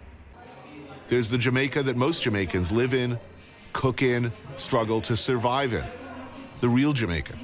[1.11, 3.18] There's the Jamaica that most Jamaicans live in,
[3.73, 5.83] cook in, struggle to survive in.
[6.61, 7.37] The real Jamaica.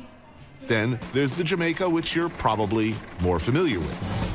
[0.68, 4.25] Then there's the Jamaica which you're probably more familiar with.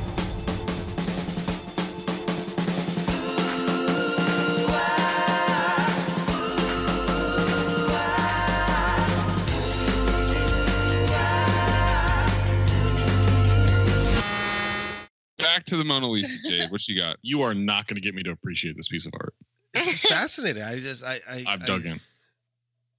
[15.72, 16.70] To the Mona Lisa, Jade.
[16.70, 17.16] What you got?
[17.22, 19.34] You are not going to get me to appreciate this piece of art.
[19.72, 20.62] This is fascinating.
[20.62, 22.00] I just I, I I've dug I- in.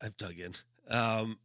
[0.01, 0.53] I've dug in.
[0.89, 1.38] Um,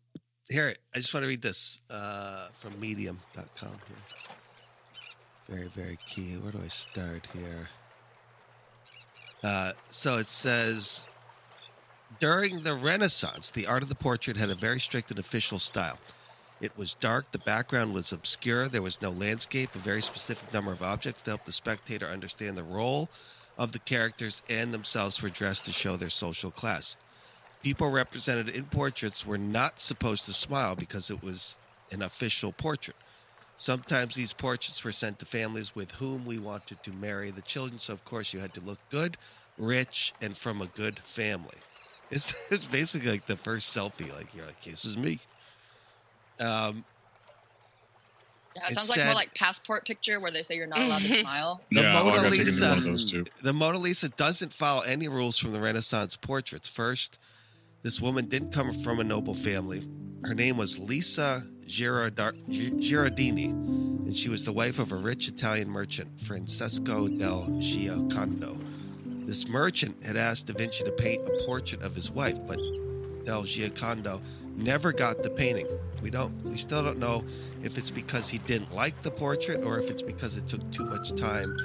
[0.49, 5.57] here, I just want to read this uh, from Medium.com here.
[5.57, 6.37] Very, very key.
[6.37, 7.69] Where do I start here?
[9.45, 11.07] Uh, so it says
[12.19, 15.99] during the Renaissance, the art of the portrait had a very strict and official style.
[16.61, 20.73] It was dark, the background was obscure, there was no landscape, a very specific number
[20.73, 23.09] of objects to help the spectator understand the role
[23.57, 26.97] of the characters and themselves were dressed to show their social class.
[27.63, 31.59] People represented in portraits were not supposed to smile because it was
[31.93, 32.97] an official portrait.
[33.57, 37.79] Sometimes these portraits were sent to families with whom we wanted to marry the children,
[37.79, 39.17] so of course you had to look good,
[39.59, 41.59] rich, and from a good family.
[42.11, 44.13] It's, it's basically like the first selfie.
[44.15, 45.21] Like you're like, this is me.
[46.41, 46.85] Um,
[48.57, 51.01] Yeah, it It sounds like more like passport picture where they say you're not allowed
[51.03, 51.61] to smile.
[51.71, 52.69] The Yeah, Mona gotta take a new Lisa.
[52.69, 53.25] one of those too.
[53.43, 56.69] The Mona Lisa doesn't follow any rules from the Renaissance portraits.
[56.69, 57.19] First,
[57.83, 59.87] this woman didn't come from a noble family.
[60.25, 65.69] Her name was Lisa Girardar- Gherardini, and she was the wife of a rich Italian
[65.71, 68.59] merchant, Francesco del Giocondo.
[69.27, 72.59] This merchant had asked Da Vinci to paint a portrait of his wife, but
[73.25, 74.21] del Giocondo
[74.59, 75.67] never got the painting.
[76.03, 77.25] We don't we still don't know
[77.63, 80.85] if it's because he didn't like the portrait or if it's because it took too
[80.85, 81.57] much time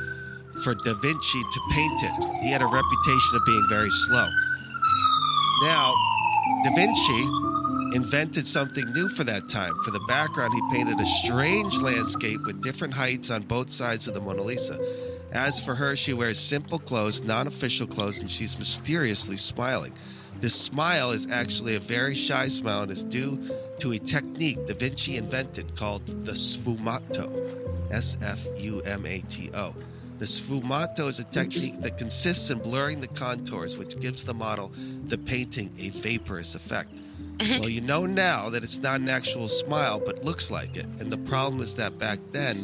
[0.63, 2.43] for Da Vinci to paint it.
[2.43, 4.27] He had a reputation of being very slow.
[5.63, 5.93] Now,
[6.63, 9.73] Da Vinci invented something new for that time.
[9.83, 14.13] For the background, he painted a strange landscape with different heights on both sides of
[14.13, 14.79] the Mona Lisa.
[15.31, 19.93] As for her, she wears simple clothes, non official clothes, and she's mysteriously smiling.
[20.43, 23.39] This smile is actually a very shy smile and is due
[23.79, 27.31] to a technique Da Vinci invented called the sfumato.
[27.93, 29.73] S F U M A T O.
[30.19, 34.73] The sfumato is a technique that consists in blurring the contours, which gives the model
[35.05, 36.91] the painting a vaporous effect.
[37.39, 40.87] well, you know now that it's not an actual smile, but looks like it.
[40.99, 42.57] And the problem is that back then,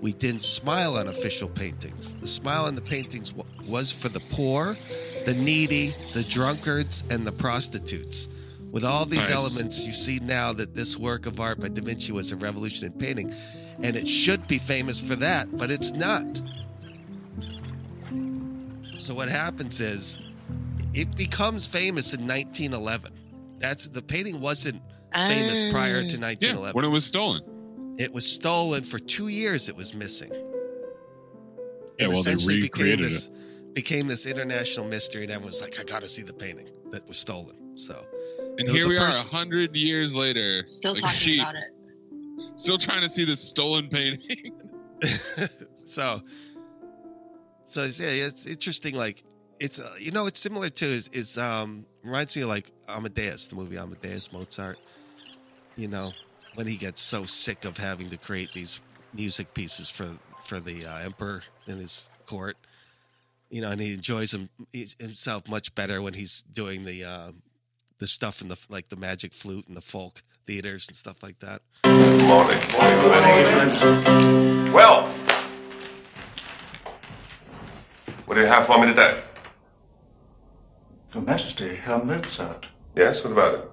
[0.00, 2.14] we didn't smile on official paintings.
[2.14, 4.76] The smile in the paintings wa- was for the poor,
[5.26, 8.28] the needy, the drunkards, and the prostitutes.
[8.70, 9.30] With all these Nice.
[9.32, 12.86] elements, you see now that this work of art by Da Vinci was a revolution
[12.86, 13.34] in painting.
[13.82, 16.24] And it should be famous for that, but it's not.
[19.00, 20.18] So what happens is
[20.94, 23.12] it becomes famous in 1911.
[23.58, 24.80] That's the painting wasn't
[25.14, 25.70] famous ah.
[25.72, 26.74] prior to 1911 Yeah, 1911.
[26.74, 27.42] when it was stolen.
[27.98, 29.68] It was stolen for two years.
[29.68, 30.30] It was missing.
[30.32, 33.30] Yeah, It well, they essentially became recreated this
[33.76, 37.18] became this international mystery, and everyone's like, "I got to see the painting that was
[37.18, 38.04] stolen." So,
[38.58, 41.54] And The- here the we are, a hundred years later, Still like talking sheep, about
[41.56, 42.58] it.
[42.58, 44.52] still trying to see this stolen painting.
[45.84, 46.22] so,
[47.66, 48.94] so it's- yeah, it's interesting.
[48.94, 49.22] Like,
[49.60, 53.48] it's uh, you know, it's similar to is is um reminds me of like Amadeus,
[53.48, 54.78] the movie Amadeus Mozart.
[55.76, 56.12] You know,
[56.54, 58.80] when he gets so sick of having to create these
[59.12, 60.08] music pieces for
[60.42, 62.56] for the uh, emperor in his court.
[63.48, 64.48] You know, and he enjoys him,
[64.98, 67.32] himself much better when he's doing the uh,
[67.98, 71.38] the stuff in the like the magic flute and the folk theaters and stuff like
[71.40, 71.62] that.
[71.84, 72.58] Morning.
[72.72, 74.72] Morning.
[74.72, 75.08] Well,
[78.26, 79.22] what do you have for me today?
[81.14, 82.66] Your Majesty, Herr Mozart.
[82.94, 83.70] Yes, what about it?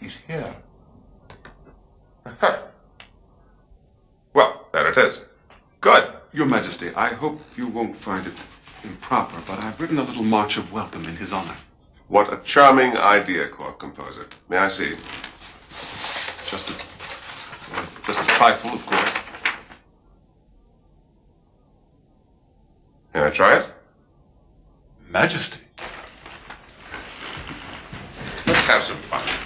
[0.00, 0.54] He's here.
[4.34, 5.24] Well, there it is.
[6.36, 8.34] Your Majesty, I hope you won't find it
[8.84, 11.56] improper, but I've written a little march of welcome in his honor.
[12.08, 14.26] What a charming idea, court composer.
[14.50, 14.96] May I see?
[16.50, 16.74] Just a,
[17.72, 19.16] well, just a trifle, of course.
[23.14, 23.72] Can I try it?
[25.08, 25.64] Majesty.
[28.46, 29.45] Let's have some fun.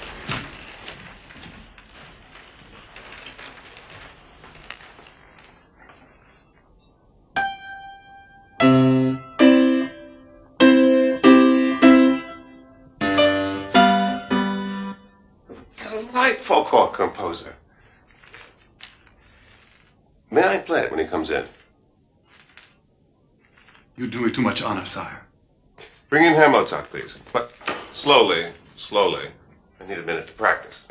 [21.21, 21.45] Comes in?
[23.99, 25.27] You do me too much honor, sire.
[26.09, 27.19] Bring in Herr Mozart, please.
[27.31, 27.53] But
[27.93, 29.29] slowly, slowly.
[29.79, 30.87] I need a minute to practice.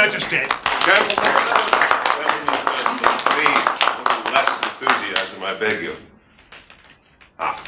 [0.00, 0.38] Majesty.
[0.86, 1.32] Gentlemen,
[3.28, 3.64] please,
[4.32, 5.94] less enthusiasm, I beg you.
[7.38, 7.62] Ah.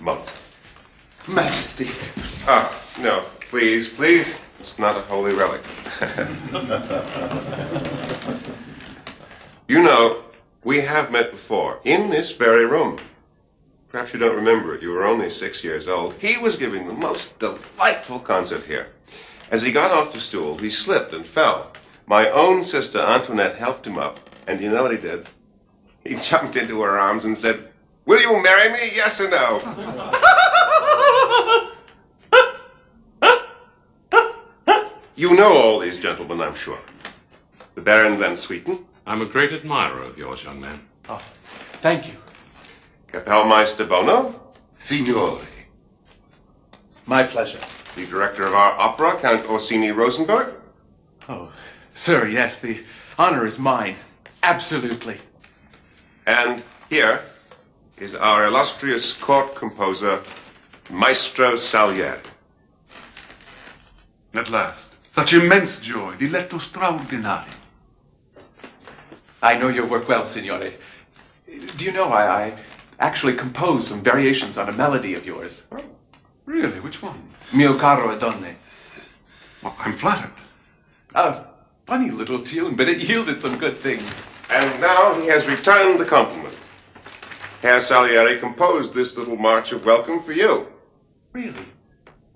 [0.00, 0.36] Mozart.
[1.28, 1.90] Majesty.
[2.48, 4.34] Ah, no, please, please.
[4.58, 5.60] It's not a holy relic.
[9.68, 10.24] you know,
[10.64, 12.98] we have met before, in this very room.
[13.90, 14.82] Perhaps you don't remember it.
[14.82, 16.14] You were only six years old.
[16.14, 18.88] He was giving the most delightful concert here.
[19.50, 21.72] As he got off the stool, he slipped and fell.
[22.06, 25.28] My own sister Antoinette helped him up, and you know what he did?
[26.04, 27.68] He jumped into her arms and said,
[28.06, 29.60] Will you marry me, yes or no?
[35.16, 36.80] You know all these gentlemen, I'm sure.
[37.76, 38.84] The Baron Van Swieten.
[39.06, 40.80] I'm a great admirer of yours, young man.
[41.08, 41.22] Oh,
[41.80, 42.14] thank you.
[43.12, 44.34] Kapellmeister Bonno.
[44.80, 45.40] Signore.
[47.06, 47.60] My pleasure.
[47.96, 50.54] The director of our opera, Count Orsini Rosenberg.
[51.28, 51.52] Oh,
[51.94, 52.82] sir, yes, the
[53.18, 53.96] honor is mine.
[54.42, 55.18] Absolutely.
[56.26, 57.22] And here
[57.98, 60.22] is our illustrious court composer,
[60.90, 62.18] Maestro Salieri.
[64.34, 64.94] At last.
[65.12, 66.16] Such immense joy.
[66.16, 67.46] Diletto straordinario.
[69.40, 70.72] I know your work well, signore.
[71.76, 72.54] Do you know I, I
[72.98, 75.68] actually composed some variations on a melody of yours?
[75.70, 75.84] Oh,
[76.46, 76.80] really?
[76.80, 77.22] Which one?
[77.52, 78.54] Mio caro Adone.
[79.62, 80.32] Well, I'm flattered.
[81.14, 81.44] A
[81.86, 84.26] funny little tune, but it yielded some good things.
[84.50, 86.56] And now he has returned the compliment.
[87.62, 90.66] Herr Salieri composed this little march of welcome for you.
[91.32, 91.66] Really?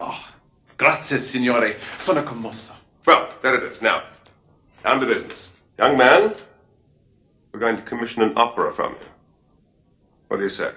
[0.00, 0.28] Oh,
[0.76, 1.76] grazie, signore.
[1.98, 2.72] Sono commosso.
[3.06, 3.82] Well, there it is.
[3.82, 4.04] Now,
[4.82, 5.50] down to business.
[5.78, 6.34] Young man,
[7.52, 9.06] we're going to commission an opera from you.
[10.28, 10.70] What do you say?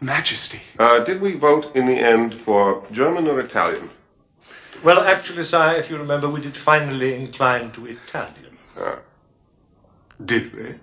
[0.00, 0.60] Majesty.
[0.78, 3.90] Uh, did we vote in the end for German or Italian?
[4.84, 8.58] Well, actually, sire, if you remember, we did finally incline to Italian.
[8.78, 8.98] Ah.
[10.24, 10.74] Did we?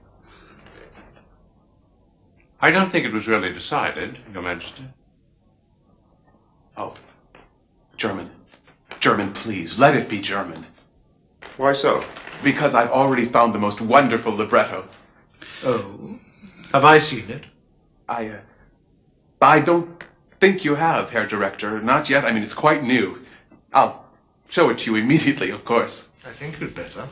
[2.60, 4.86] I don't think it was really decided, Your Majesty.
[6.78, 6.94] Oh,
[7.98, 8.32] German.
[9.00, 9.78] German, please.
[9.78, 10.66] Let it be German.
[11.58, 12.04] Why so?
[12.44, 14.86] Because I've already found the most wonderful libretto.
[15.64, 16.20] Oh.
[16.72, 17.44] Have I seen it?
[18.10, 18.38] I, uh,
[19.44, 20.04] I don't
[20.40, 21.82] think you have, Herr Director.
[21.82, 22.26] Not yet.
[22.26, 23.20] I mean, it's quite new.
[23.74, 24.06] I'll
[24.50, 26.10] show it to you immediately, of course.
[26.26, 27.08] I think you'd better.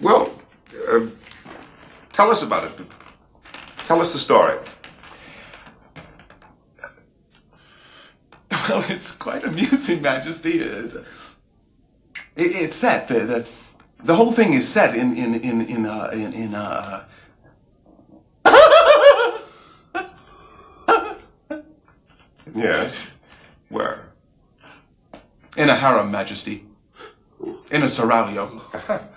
[0.00, 0.38] Well,
[0.88, 1.06] uh,
[2.12, 2.72] tell us about it.
[3.86, 4.58] Tell us the story.
[8.68, 10.60] Well, it's quite amusing, Majesty.
[10.64, 11.02] Uh,
[12.34, 13.06] it, it's set.
[13.06, 13.46] The, the
[14.02, 17.04] the whole thing is set in in in in uh, in, in uh.
[22.56, 23.08] Yes.
[23.68, 24.08] Where?
[25.56, 26.64] In a harem, Majesty.
[27.70, 28.60] In a seraglio.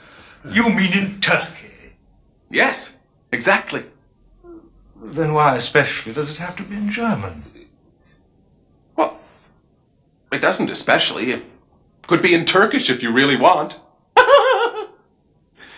[0.46, 1.98] You mean in Turkey?
[2.50, 2.96] Yes,
[3.30, 3.84] exactly.
[4.96, 7.44] Then why especially does it have to be in German?
[8.96, 9.20] Well,
[10.32, 11.32] it doesn't especially.
[11.32, 11.44] It
[12.08, 13.82] could be in Turkish if you really want.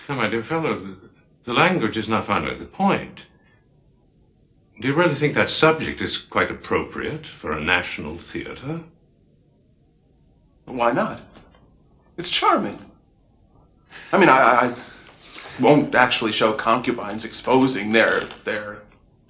[0.09, 0.97] No, my dear fellow, the,
[1.45, 3.21] the language is not finally the point.
[4.81, 8.79] Do you really think that subject is quite appropriate for a national theatre?
[10.65, 11.21] Why not?
[12.17, 12.83] It's charming.
[14.11, 14.75] I mean, I, I
[15.59, 18.81] won't actually show concubines exposing their their.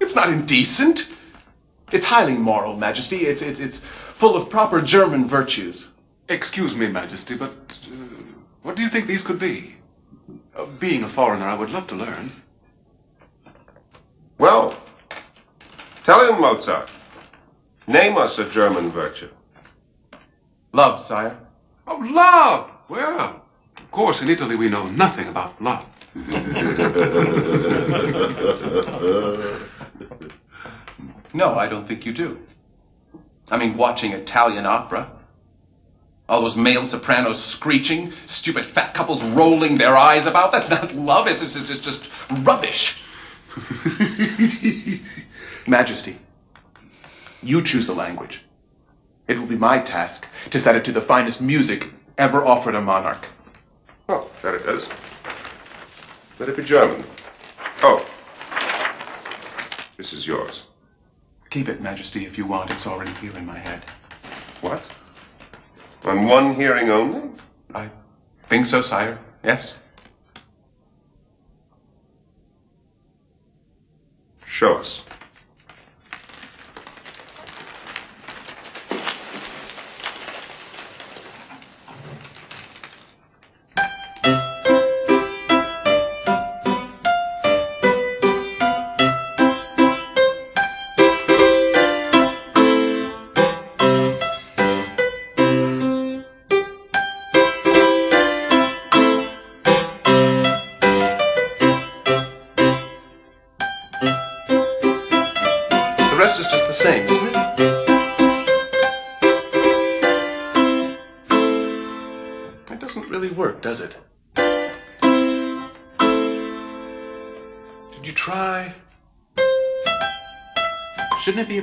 [0.00, 1.12] it's not indecent.
[1.92, 3.26] It's highly moral, Majesty.
[3.26, 5.88] It's it's it's full of proper German virtues.
[6.30, 7.96] Excuse me, Majesty, but uh,
[8.62, 9.76] what do you think these could be?
[10.56, 12.30] Uh, being a foreigner, I would love to learn.
[14.38, 14.76] Well,
[16.04, 16.90] tell him, Mozart.
[17.86, 19.28] Name us a German virtue.
[20.72, 21.38] Love, sire.
[21.86, 22.70] Oh, love!
[22.88, 23.44] Well,
[23.76, 25.86] of course, in Italy we know nothing about love.
[31.34, 32.38] No, I don't think you do.
[33.50, 35.10] I mean, watching Italian opera.
[36.28, 40.52] All those male sopranos screeching, stupid fat couples rolling their eyes about.
[40.52, 42.08] That's not love, it's, it's, it's just
[42.44, 43.02] rubbish.
[45.66, 46.18] Majesty,
[47.42, 48.44] you choose the language.
[49.28, 52.80] It will be my task to set it to the finest music ever offered a
[52.80, 53.28] monarch.
[54.08, 54.88] Oh, that it does.
[56.38, 57.04] Let it be German.
[57.82, 58.04] Oh.
[59.96, 60.64] This is yours.
[61.50, 62.70] Keep it, Majesty, if you want.
[62.70, 63.84] It's already here in my head.
[64.60, 64.92] What?
[66.04, 67.30] On one hearing only?
[67.74, 67.88] I
[68.46, 69.18] think so, sire.
[69.42, 69.78] Yes.
[74.54, 75.02] Show us.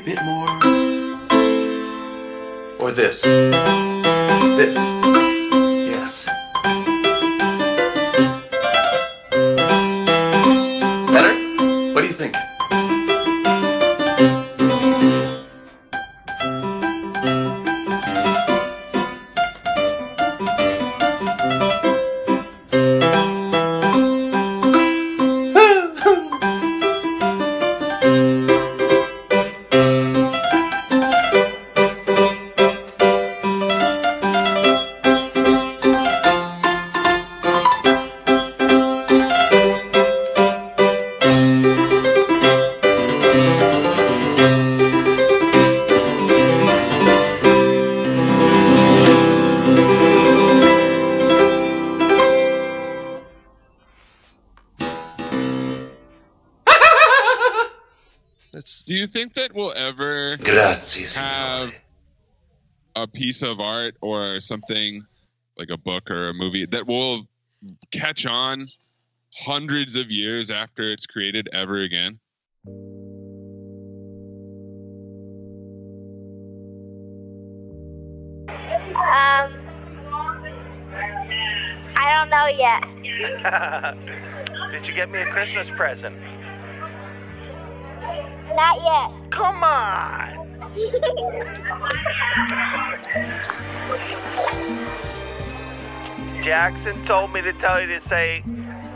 [0.04, 0.48] Bit more?
[2.80, 3.22] Or this?
[3.22, 5.01] This?
[63.42, 65.04] Piece of art or something
[65.58, 67.28] like a book or a movie that will
[67.92, 68.66] catch on
[69.34, 72.20] hundreds of years after it's created ever again?
[78.48, 78.58] Um,
[81.96, 82.84] I don't know yet.
[84.72, 86.18] Did you get me a Christmas present?
[88.56, 89.32] Not yet.
[89.32, 90.51] Come on.
[96.44, 98.42] Jackson told me to tell you to say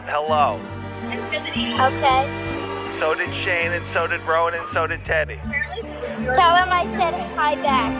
[0.07, 0.61] hello.
[1.05, 2.97] Okay.
[2.99, 5.35] So did Shane, and so did Rowan, and so did Teddy.
[5.35, 7.91] Tell him I said hi back.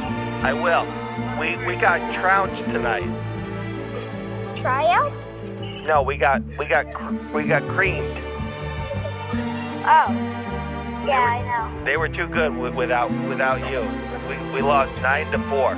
[0.45, 0.85] I will.
[1.37, 3.03] We we got trounced tonight.
[4.61, 5.11] Tryout?
[5.85, 6.85] No, we got we got
[7.33, 8.17] we got creamed.
[9.87, 10.44] Oh.
[11.05, 11.85] Yeah, I know.
[11.85, 13.81] They were too good without without you.
[14.27, 15.75] We we lost nine to four.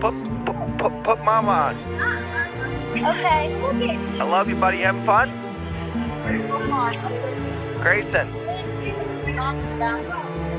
[0.00, 0.14] Put
[0.44, 1.76] put put, put Mama on.
[2.90, 3.54] Okay.
[4.18, 4.78] I love you, buddy.
[4.78, 5.30] Having fun?
[7.80, 8.28] Grayson,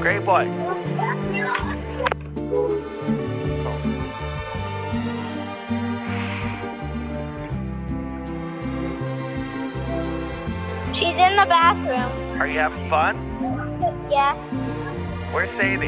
[0.01, 0.45] great boy.
[10.93, 12.28] She's in the bathroom.
[12.39, 13.15] Are you having fun?
[14.09, 14.33] Yeah,
[15.33, 15.87] Where's Sadie?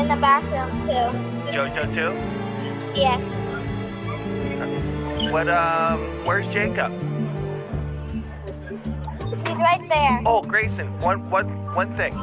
[0.00, 1.10] in the bathroom too.
[1.52, 2.98] Jojo too?
[2.98, 3.20] Yes.
[5.32, 6.92] What um where's Jacob?
[9.46, 10.22] He's right there.
[10.26, 12.14] Oh Grayson, one one one thing.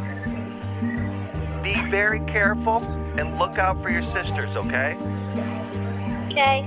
[1.62, 2.82] Be very careful
[3.18, 4.96] and look out for your sisters, okay?
[6.32, 6.66] Okay.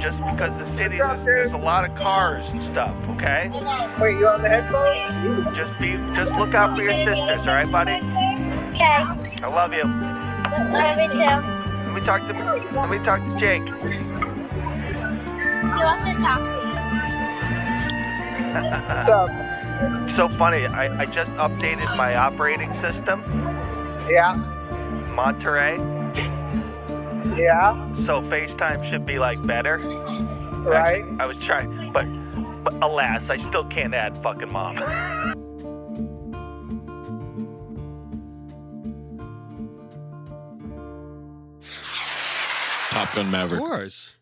[0.00, 3.48] Just because the city there's, there's a lot of cars and stuff, okay?
[4.00, 5.56] Wait, you on the headphones?
[5.56, 7.96] Just be just look out for your sisters, alright buddy?
[8.74, 9.04] Okay.
[9.42, 9.84] I love you.
[10.72, 11.18] Love you too.
[11.86, 12.34] Let me talk to
[12.78, 13.62] let me talk to Jake.
[13.62, 13.70] He
[15.66, 16.56] wants to talk to
[20.16, 20.66] so funny.
[20.66, 23.22] I, I just updated my operating system.
[24.08, 24.34] Yeah.
[25.14, 25.95] Monterey.
[27.36, 27.72] Yeah.
[28.06, 29.78] So FaceTime should be like better.
[29.78, 31.02] Right.
[31.02, 32.04] Actually, I was trying, but,
[32.64, 34.76] but alas, I still can't add fucking mom.
[42.90, 43.60] Top Gun Maverick.
[43.60, 44.14] Of course.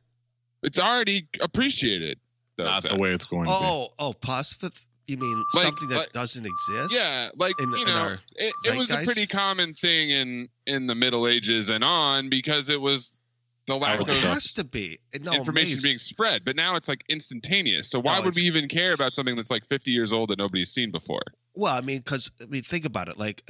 [0.62, 2.18] It's already appreciated.
[2.56, 2.92] though, Not Zach.
[2.92, 3.56] the way it's going to be.
[3.56, 4.70] Oh, oh, possible.
[5.06, 6.94] You mean Like- something that like- doesn't exist?
[6.94, 10.86] Yeah, like In- you know, our it, it was a pretty common thing in in
[10.86, 13.20] the Middle Ages and on because it was
[13.66, 14.98] the lack oh, Well, of it has to be.
[15.20, 16.44] No, information being spread.
[16.44, 17.88] But now it's like instantaneous.
[17.90, 20.38] So why No, would we even care about something that's like 50 years old that
[20.38, 21.22] nobody's seen before?
[21.54, 23.18] Well, I mean, because I mean, think about it.
[23.18, 23.42] Like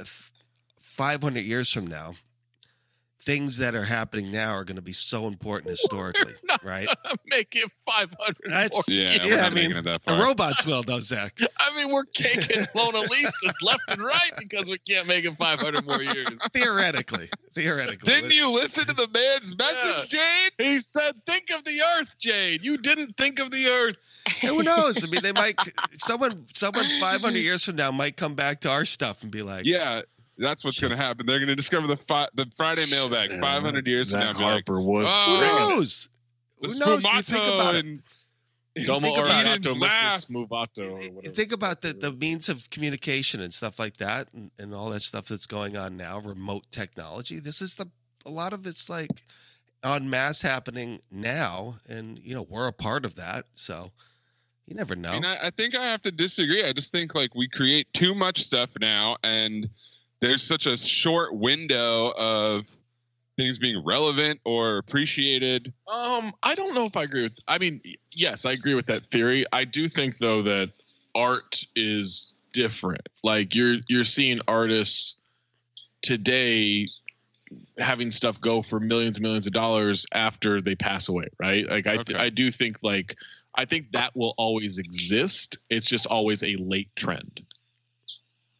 [0.79, 2.13] five hundred years from now,
[3.25, 6.87] things that are happening now are going to be so important historically, right?
[7.25, 10.99] Make it 500 That's more Yeah, I mean, making it that the robots will, though,
[10.99, 11.37] Zach.
[11.59, 15.85] I mean, we're kicking Mona Lisa's left and right because we can't make it 500
[15.85, 16.27] more years.
[16.51, 18.13] Theoretically, theoretically.
[18.13, 20.51] Didn't you listen to the man's message, Jade?
[20.57, 22.63] He said, "Think of the Earth, Jade.
[22.63, 23.95] You didn't think of the Earth."
[24.41, 25.03] Who knows?
[25.03, 25.55] I mean, they might.
[25.91, 29.43] Someone, someone, five hundred years from now might come back to our stuff and be
[29.43, 30.01] like, Yeah,
[30.37, 31.25] that's what's going to happen.
[31.25, 34.25] They're going to discover the fi- the Friday mailbag 500 years from now.
[34.27, 35.05] Zach and like, Harper was.
[35.07, 36.09] oh, Who knows?
[36.61, 37.03] Who knows?
[37.03, 37.85] You think sfumato about it.
[37.85, 37.99] and
[38.85, 40.21] Domo think about arigato, Eden's laugh.
[40.27, 40.47] Mr.
[40.47, 41.35] Smovato, or whatever.
[41.35, 45.01] think about the, the means of communication and stuff like that and, and all that
[45.01, 47.89] stuff that's going on now remote technology this is the
[48.25, 49.23] a lot of it's like
[49.83, 53.91] on mass happening now and you know we're a part of that so
[54.65, 56.63] you never know I, mean, I, I think I have to disagree.
[56.63, 59.69] I just think like we create too much stuff now, and
[60.21, 62.67] there's such a short window of
[63.37, 65.73] things being relevant or appreciated.
[65.91, 67.37] Um, I don't know if I agree with.
[67.47, 69.45] I mean, yes, I agree with that theory.
[69.51, 70.71] I do think though that
[71.13, 73.07] art is different.
[73.23, 75.15] Like you're you're seeing artists
[76.01, 76.87] today
[77.77, 81.69] having stuff go for millions and millions of dollars after they pass away, right?
[81.69, 82.15] Like I Okay.
[82.15, 83.17] I do think like
[83.53, 85.57] I think that will always exist.
[85.69, 87.41] It's just always a late trend.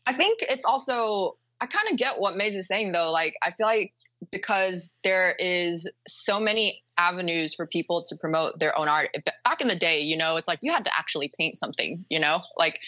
[0.06, 3.12] I think it's also I kind of get what Maze is saying though.
[3.12, 3.94] Like I feel like
[4.32, 9.10] because there is so many avenues for people to promote their own art.
[9.44, 12.20] Back in the day, you know, it's like you had to actually paint something, you
[12.20, 12.40] know?
[12.58, 12.80] Like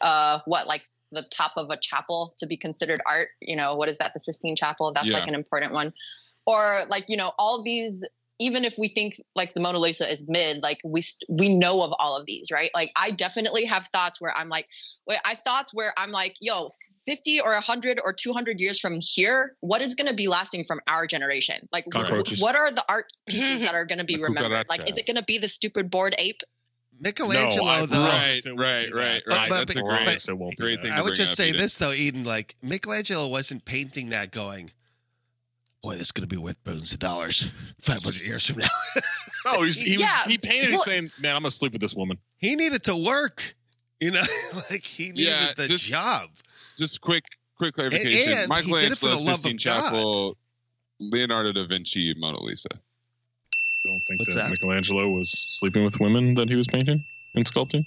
[0.00, 3.88] uh what like the top of a chapel to be considered art, you know, what
[3.88, 4.12] is that?
[4.14, 5.14] The Sistine Chapel, that's Yeah.
[5.18, 5.92] like an important one.
[6.46, 8.04] Or like, you know, all these
[8.38, 11.92] even if we think like the Mona Lisa is mid, like we we know of
[11.98, 12.70] all of these, right?
[12.74, 14.66] Like I definitely have thoughts where I'm like,
[15.24, 16.68] I thoughts where I'm like, yo,
[17.06, 20.80] 50 or 100 or 200 years from here, what is going to be lasting from
[20.88, 21.68] our generation?
[21.72, 22.40] Like, Cockroaches.
[22.40, 24.66] what are the art pieces that are going to be The remembered?
[24.68, 26.42] Like, is it going to be the stupid Bored Ape?
[27.00, 29.48] michelangelo No, I though Right, right, right, right.
[29.50, 30.92] but- That's a great, but- it won't be great thing.
[30.92, 31.60] i would just say Eden.
[31.60, 34.70] this though eden like michelangelo wasn't painting that going
[35.82, 37.50] boy this is going to be worth billions of dollars
[37.80, 38.68] 500 years from now
[39.44, 41.94] Oh, he's, he, Yeah, was, he painted it saying, "Man, I'm gonna sleep with this
[41.96, 43.54] woman." he needed to work
[44.02, 44.22] you know
[44.70, 46.30] like he needed Yeah, the just- job
[46.76, 47.24] Just quick,
[47.56, 48.28] quick clarification.
[48.32, 49.58] and he Michelangelo, did it for the uh, love Sistine.
[49.58, 50.36] Chapel,
[51.00, 52.68] Leonardo da Vinci, Mona Lisa.
[52.74, 54.50] I Don't think that, that?
[54.50, 57.84] Michelangelo was sleeping with women that he was painting and sculpting.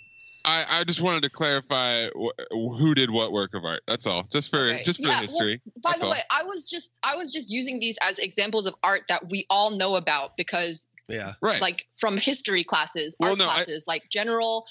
[0.48, 3.82] I, I just wanted to clarify wh- who did what work of art.
[3.88, 4.24] That's all.
[4.32, 4.84] Just for Okay.
[4.86, 5.62] just for Yeah, well, history.
[5.84, 6.12] By That's the all.
[6.12, 9.46] way, I was just I was just using these as examples of art that we
[9.50, 11.62] all know about because yeah right.
[11.62, 14.66] like from history classes, Well, art no, I- classes, like general.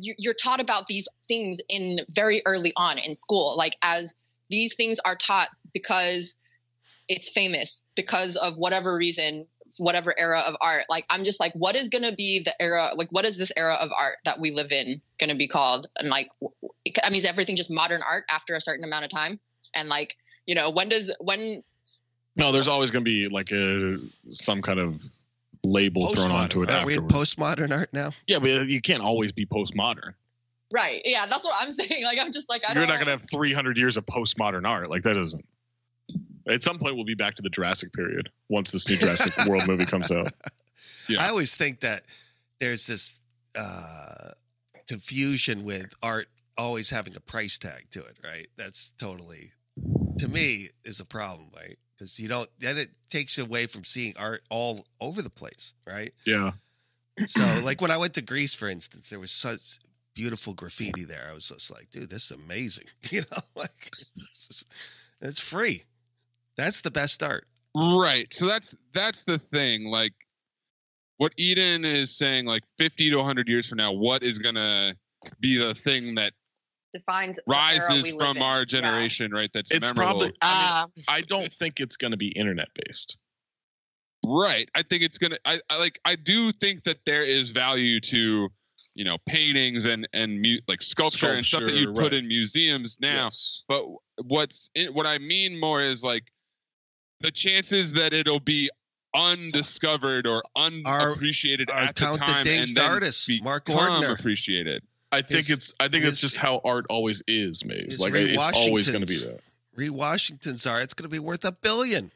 [0.00, 4.14] You're taught about these things in very early on in school, like as
[4.48, 6.36] these things are taught because
[7.08, 9.46] it's famous because of whatever reason,
[9.78, 10.84] whatever era of art.
[10.88, 12.90] Like I'm just like, what is gonna be the era?
[12.96, 15.86] Like, what is this era of art that we live in gonna be called?
[15.98, 16.28] And like,
[17.04, 19.38] i mean, is everything just modern art after a certain amount of time?
[19.74, 20.16] And like,
[20.46, 21.62] you know, when does when
[22.36, 23.98] No, there's always going to be like a
[24.30, 25.02] some kind of
[25.66, 26.82] label thrown onto it Postmodern.
[26.82, 28.12] Are we in postmodern art now?
[28.26, 30.14] yeah, but you can't always be postmodern.
[30.72, 31.02] Right.
[31.04, 32.04] Yeah, that's what I'm saying.
[32.04, 34.66] Like I'm just like I You're don't not going to have 300 years of postmodern
[34.66, 34.90] art.
[34.90, 35.44] Like that doesn't.
[36.48, 39.66] At some point, we'll be back to the Jurassic period once this new Jurassic World
[39.66, 40.30] movie comes out.
[41.08, 41.22] Yeah.
[41.24, 42.02] I always think that
[42.60, 43.18] there's this
[43.58, 44.30] uh,
[44.86, 48.46] confusion with art always having a price tag to it, right?
[48.56, 49.52] That's totally,
[50.18, 51.78] to me, is a problem, right?
[51.94, 55.72] Because you don't, then it takes you away from seeing art all over the place,
[55.86, 56.12] right?
[56.26, 56.52] Yeah.
[57.28, 59.78] So, like when I went to Greece, for instance, there was such
[60.14, 61.26] beautiful graffiti there.
[61.30, 62.86] I was just like, dude, this is amazing.
[63.10, 64.66] You know, like it's, just-
[65.20, 65.84] it's free.
[66.56, 67.46] That's the best art.
[67.74, 68.26] Right.
[68.32, 69.84] So that's that's the thing.
[69.84, 70.12] Like
[71.18, 74.94] what Eden is saying, like 50 to 100 years from now, what is gonna
[75.40, 76.32] be the thing that
[76.98, 78.42] defines rises we live from in.
[78.42, 78.64] our Yeah.
[78.66, 79.50] generation, right?
[79.52, 80.20] That's It's memorable.
[80.20, 80.32] probably.
[80.40, 83.16] I, mean, um, I don't think it's going to be internet based.
[84.24, 84.68] Right.
[84.74, 85.36] I think it's gonna.
[85.44, 86.00] I, I like.
[86.04, 88.48] I do think that there is value to,
[88.94, 92.18] you know, paintings and and mu- like sculpture, and stuff that you Sculpture, put right.
[92.22, 93.30] in museums now.
[93.68, 93.84] But
[94.24, 96.24] what's in, what I mean more is like
[97.20, 98.68] the chances that it'll be
[99.14, 104.02] undiscovered or unappreciated our at the Count the time Dinged and then artist, Mark become
[104.02, 104.18] Ordner.
[104.18, 104.82] appreciated.
[105.16, 105.74] I think His- it's.
[105.80, 107.98] I think it's just how art always is, Maze.
[107.98, 109.40] Like it's always going to be Washington's- that.
[109.74, 110.84] Ree Washington's art.
[110.84, 112.10] It's going to be worth a billion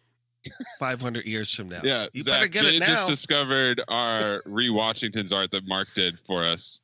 [0.78, 1.80] 500 years from now.
[1.84, 5.88] Yeah, you Zach, better get Jay it just discovered our re Washington's art that Mark
[5.94, 6.80] did for us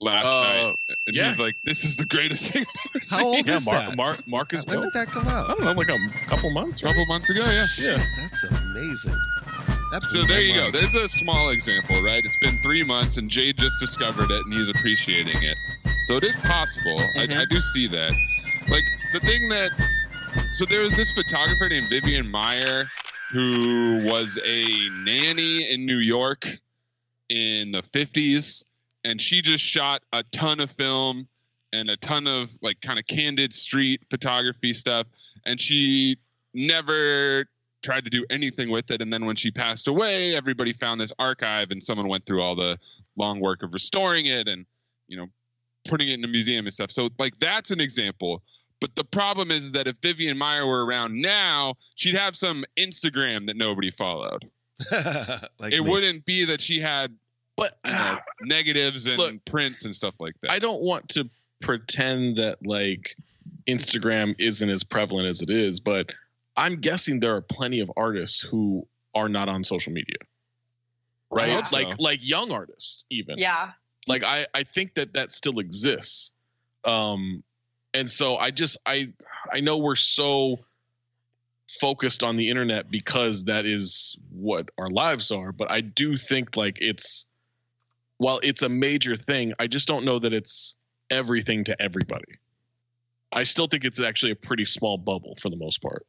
[0.00, 0.74] last Uh, night,
[1.06, 1.28] and yeah.
[1.28, 2.64] he's like, "This is the greatest thing."
[2.94, 3.46] I've ever How old.
[3.46, 3.96] Yeah, is Mark, that?
[3.96, 4.84] Mark, Mark is when dope.
[4.84, 5.50] did that come out?
[5.50, 6.80] I don't know, like a couple months.
[6.80, 7.66] A couple months ago, yeah.
[7.78, 8.04] Yeah.
[8.18, 9.16] That's amazing.
[10.00, 10.70] So there you go.
[10.70, 12.24] There's a small example, right?
[12.24, 15.56] It's been three months, and Jade just discovered it, and he's appreciating it.
[16.04, 16.98] So it is possible.
[16.98, 17.32] Mm-hmm.
[17.32, 18.12] I, I do see that.
[18.68, 19.70] Like the thing that.
[20.52, 22.86] So there was this photographer named Vivian Maier
[23.32, 26.46] who was a nanny in New York
[27.30, 28.62] in the 50s,
[29.04, 31.28] and she just shot a ton of film
[31.72, 35.06] and a ton of like kind of candid street photography stuff,
[35.46, 36.16] and she
[36.54, 37.46] never
[37.82, 39.02] tried to do anything with it.
[39.02, 42.54] And then when she passed away, everybody found this archive, and someone went through all
[42.54, 42.78] the
[43.18, 44.64] long work of restoring it and
[45.08, 45.26] you know
[45.86, 46.90] putting it in a museum and stuff.
[46.90, 48.42] So like that's an example.
[48.80, 53.46] But the problem is that if Vivian Maier were around now, she'd have some Instagram
[53.46, 54.50] that nobody followed.
[55.60, 55.90] like it me.
[55.90, 57.14] wouldn't be that she had
[57.56, 60.50] But you know, negatives and Look, prints and stuff like that.
[60.50, 61.28] I don't want to
[61.60, 63.16] pretend that like
[63.66, 66.10] Instagram isn't as prevalent as it is, but
[66.56, 70.16] I'm guessing there are plenty of artists who are not on social media.
[71.30, 71.50] Right?
[71.50, 71.76] hope so.
[71.76, 73.36] Like like young artists even.
[73.38, 73.70] Yeah.
[74.06, 76.30] Like I I think that that still exists.
[76.84, 77.42] Um
[77.94, 79.12] and so I just I
[79.50, 80.58] I know we're so
[81.80, 86.56] focused on the internet because that is what our lives are, but I do think
[86.56, 87.26] like it's
[88.18, 90.76] while it's a major thing, I just don't know that it's
[91.10, 92.38] everything to everybody.
[93.32, 96.06] I still think it's actually a pretty small bubble for the most part.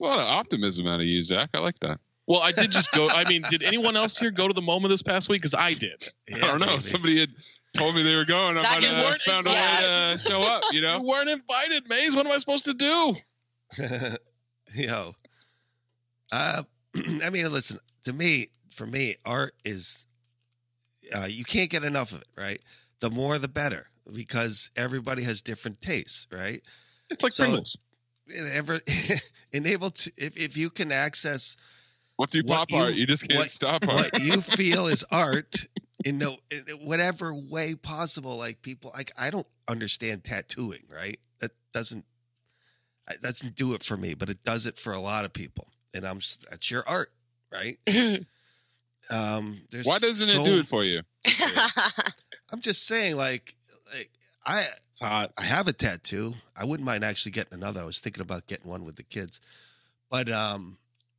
[0.00, 1.50] A lot of optimism out of you, Zach.
[1.54, 2.00] I like that.
[2.26, 3.08] Well, I did just go.
[3.08, 5.42] I mean, did anyone else here go to the MoMA this past week?
[5.42, 6.02] Because I did.
[6.34, 6.78] I don't know.
[6.78, 7.28] Somebody had
[7.76, 8.56] told me they were going.
[8.56, 9.56] I might have weren't found a way
[10.14, 10.62] to show up.
[10.72, 10.98] You know.
[11.00, 12.16] You weren't invited, Maze.
[12.16, 13.14] What am I supposed to do?
[14.74, 15.14] Yo,
[16.32, 16.62] uh,
[17.24, 18.48] I mean, listen to me.
[18.70, 20.04] For me, art is
[21.14, 22.60] uh, you can't get enough of it, right?
[23.00, 26.60] The more, the better, because everybody has different tastes, right?
[27.10, 27.76] It's like So- Pringles.
[28.28, 28.80] And ever
[29.52, 31.56] enable to if, if you can access
[32.18, 34.12] Once you what pop art, you just can't what- stop art.
[34.12, 35.66] what you feel is art
[36.04, 38.36] in no in whatever way possible.
[38.36, 41.18] Like people, like I don't understand tattooing, right?
[41.40, 42.04] That doesn't
[43.08, 45.68] that doesn't do it for me, but it does it for a lot of people,
[45.94, 46.20] and I'm
[46.50, 47.12] that's your art,
[47.52, 47.78] right?
[49.10, 51.02] um, there's Why doesn't so- it do it for you?
[52.52, 53.54] I'm just saying, like,
[53.94, 54.10] like
[54.46, 55.32] I It's hot.
[55.38, 56.34] I have a tattoo.
[56.56, 57.80] I wouldn't mind actually getting another.
[57.80, 59.40] I was thinking about getting one with the kids,
[60.10, 60.76] but um,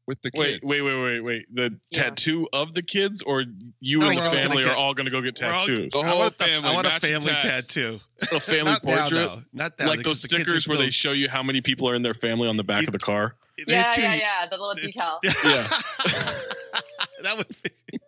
[0.08, 0.64] With the Wait, kids.
[0.64, 1.46] wait, wait, wait, wait.
[1.56, 2.04] The Yeah.
[2.04, 3.44] tattoo of the kids, or
[3.80, 5.92] you No, and the family get- are all going to go get we're all- tattoos?
[5.92, 7.68] The I whole want, the- family, I want a family tats.
[7.68, 8.00] tattoo.
[8.32, 9.42] A family Not now, portrait, though.
[9.52, 11.90] Not that like those the kids are stickers where they show you how many people
[11.90, 13.36] are in their family on the back of the car.
[13.58, 14.46] Yeah, too- yeah, yeah.
[14.46, 15.20] The little it's- detail.
[15.44, 15.68] Yeah,
[17.24, 18.00] that would be.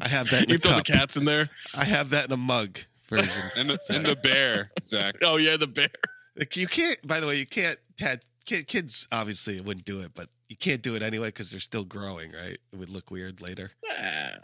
[0.00, 1.48] I have that in you a throw the cats in there.
[1.74, 2.78] I have that in a mug
[3.22, 3.50] version.
[3.56, 5.16] And the, and the bear, Zach.
[5.22, 5.88] Oh yeah, the bear.
[6.36, 6.96] Like, you can't.
[7.06, 7.78] By the way, you can't.
[7.96, 11.60] Tat, kid, kids obviously wouldn't do it, but you can't do it anyway because they're
[11.60, 12.32] still growing.
[12.32, 12.58] Right?
[12.72, 14.36] It would look weird later, Yeah.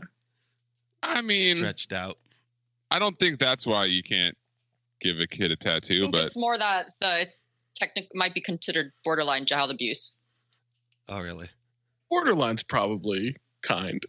[1.02, 2.18] I mean, stretched out.
[2.90, 4.36] I don't think that's why you can't
[5.00, 8.40] give a kid a tattoo, think but it's more that the it's technic might be
[8.40, 10.16] considered borderline child abuse.
[11.08, 11.48] Oh, really?
[12.12, 14.04] Borderline's probably kind.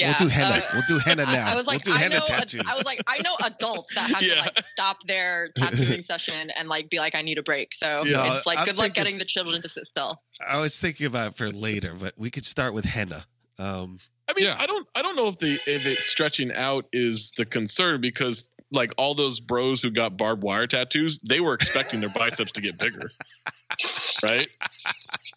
[0.00, 0.56] Yeah, we'll do henna.
[0.56, 1.52] uh, we'll do henna I- now.
[1.52, 2.62] I, was like, we'll do I henna know, tattoos.
[2.66, 6.68] I was like, I know adults that have to like stop their tattooing session and
[6.68, 7.74] like be like, I need a break.
[7.74, 8.32] So Yeah.
[8.34, 10.20] it's like, I'm good luck getting the children to sit still.
[10.46, 13.24] I was thinking about it for later, but we could start with henna.
[13.58, 13.98] Um,
[14.28, 17.44] I mean, I don't, I don't know if the if it's stretching out is the
[17.44, 22.08] concern because like all those bros who got barbed wire tattoos, they were expecting their
[22.10, 23.10] biceps to get bigger,
[24.22, 24.46] right?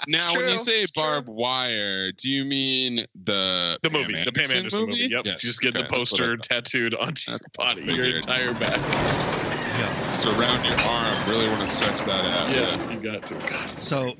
[0.08, 4.86] Now, when you say barbed wire, do you mean the The movie, the Pam Anderson
[4.88, 5.08] movie.
[5.10, 8.16] Yep, Yes, just get okay, the that's what I poster tattooed onto your body, your
[8.18, 8.78] entire back.
[8.78, 11.30] Yeah, surround your arm.
[11.30, 12.50] Really want to stretch that out.
[12.50, 13.34] Yeah, you got to.
[13.50, 13.70] God.
[13.84, 14.12] so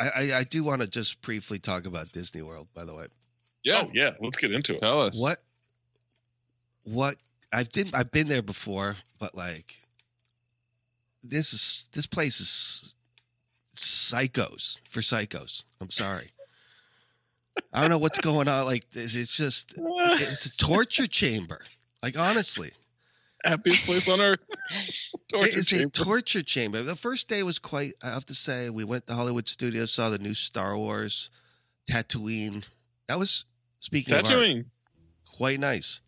[0.00, 3.06] I, I, I do want to just briefly talk about Disney World, by the way.
[3.64, 4.10] Yeah, Oh, yeah.
[4.20, 4.80] Let's get into it.
[4.80, 5.38] Tell us What
[6.86, 7.16] what
[7.52, 9.74] I've did I've been there before, but like
[11.22, 12.94] this is this place is
[13.84, 15.62] psychos for psychos.
[15.80, 16.28] I'm sorry.
[17.72, 18.64] I don't know what's going on.
[18.66, 21.60] Like it's just it's a torture chamber.
[22.02, 22.70] Like honestly,
[23.44, 24.40] happiest place on earth.
[25.34, 26.82] it is a torture chamber.
[26.82, 27.92] The first day was quite.
[28.02, 31.30] I have to say, we went to Hollywood Studios, saw the new Star Wars,
[31.90, 32.64] Tatooine.
[33.08, 33.44] That was
[33.80, 34.64] speaking of art, Tatooine.
[35.36, 36.00] quite nice.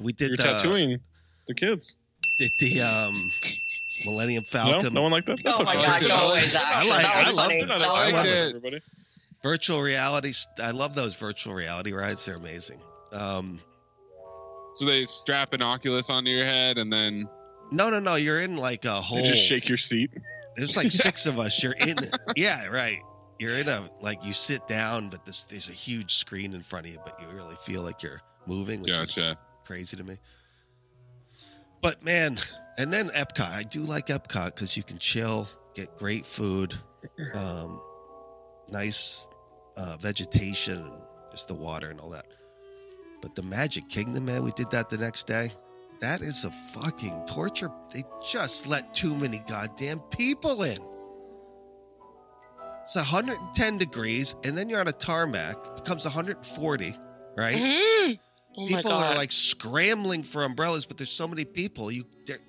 [0.00, 0.98] We did You're the, tattooing
[1.46, 1.96] the kids.
[2.38, 3.30] did the um,
[4.06, 4.94] Millennium Falcon.
[4.94, 5.42] no one liked that?
[5.42, 5.84] That's Oh my okay.
[5.86, 6.62] God, go away, Zach.
[6.64, 7.02] I like.
[7.02, 7.70] That I love it.
[7.70, 8.28] I love funny.
[8.30, 8.48] it.
[8.48, 8.80] Everybody.
[9.42, 10.32] Virtual reality.
[10.62, 12.24] I love those virtual reality rides.
[12.24, 12.80] They're amazing.
[13.12, 13.58] Um,
[14.74, 17.28] So they strap an Oculus onto your head and then
[17.72, 18.14] no, no, no.
[18.16, 19.18] You're in like a whole.
[19.20, 20.10] You just shake your seat.
[20.56, 21.62] There's like six of us.
[21.62, 21.96] You're in.
[22.36, 22.98] Yeah, right.
[23.40, 26.84] You're in a like you sit down, but this there's a huge screen in front
[26.84, 29.34] of you, but you really feel like you're moving, which is
[29.64, 30.18] crazy to me.
[31.80, 32.38] But man,
[32.76, 33.50] and then Epcot.
[33.50, 36.74] I do like Epcot because you can chill, get great food,
[37.32, 37.80] um,
[38.68, 39.26] nice
[39.78, 42.26] uh, vegetation, and just the water and all that.
[43.22, 45.50] But the Magic Kingdom, man, we did that the next day.
[46.00, 47.70] That is a fucking torture.
[47.90, 50.76] They just let too many goddamn people in.
[52.82, 55.56] It's 110 degrees, and then you're on a tarmac.
[55.76, 56.96] Becomes 140,
[57.36, 57.56] right?
[57.56, 58.18] Mhm.
[58.58, 62.04] Oh people are like scrambling for umbrellas, but there's so many people, you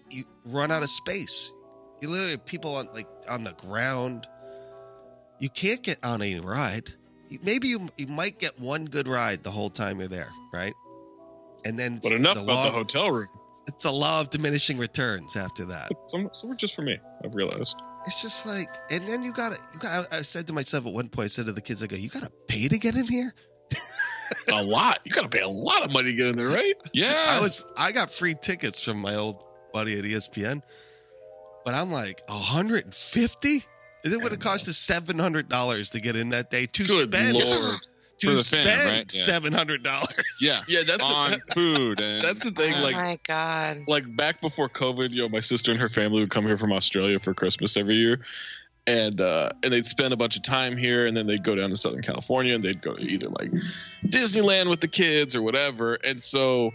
[0.09, 1.51] you run out of space.
[2.01, 4.27] You literally have people on like on the ground.
[5.39, 6.91] You can't get on any ride.
[7.43, 10.73] Maybe you you might get one good ride the whole time you're there, right?
[11.63, 13.29] And then But enough the about law the hotel room.
[13.67, 15.91] It's a law of diminishing returns after that.
[16.07, 16.97] Some, some are just for me.
[17.23, 17.75] I've realized.
[18.05, 20.11] It's just like, and then you gotta, you got.
[20.13, 22.09] I said to myself at one point, I said to the kids, I go, you
[22.09, 23.33] gotta pay to get in here.
[24.51, 24.99] a lot.
[25.03, 26.73] You got to pay a lot of money to get in there, right?
[26.93, 27.13] Yeah.
[27.29, 29.43] I was, I got free tickets from my old
[29.73, 30.61] buddy at ESPN,
[31.63, 33.63] but I'm like, 150.
[34.03, 36.83] And it would have cost us seven hundred dollars to get in that day to
[36.83, 37.75] Good spend Lord.
[38.21, 39.13] to For the fam, right?
[39.13, 39.21] Yeah.
[39.23, 40.09] seven hundred dollars.
[40.39, 42.73] yeah, Yeah, that's the- on food and That's the thing.
[42.77, 43.77] oh Like, my god.
[43.87, 46.71] like back before COVID, you know, my sister and her family would come here from
[46.73, 48.21] Australia for Christmas every year,
[48.87, 51.69] and uh, and they'd spend a bunch of time here, and then they'd go down
[51.69, 53.51] to Southern California, and they'd go to either like
[54.05, 55.95] Disneyland with the kids or whatever.
[55.95, 56.71] And so,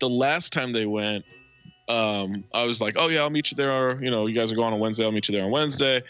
[0.00, 1.24] the last time they went,
[1.88, 4.02] um, I was like, "Oh yeah, I'll meet you there.
[4.02, 5.04] You know, you guys are going on Wednesday.
[5.04, 6.02] I'll meet you there on Wednesday."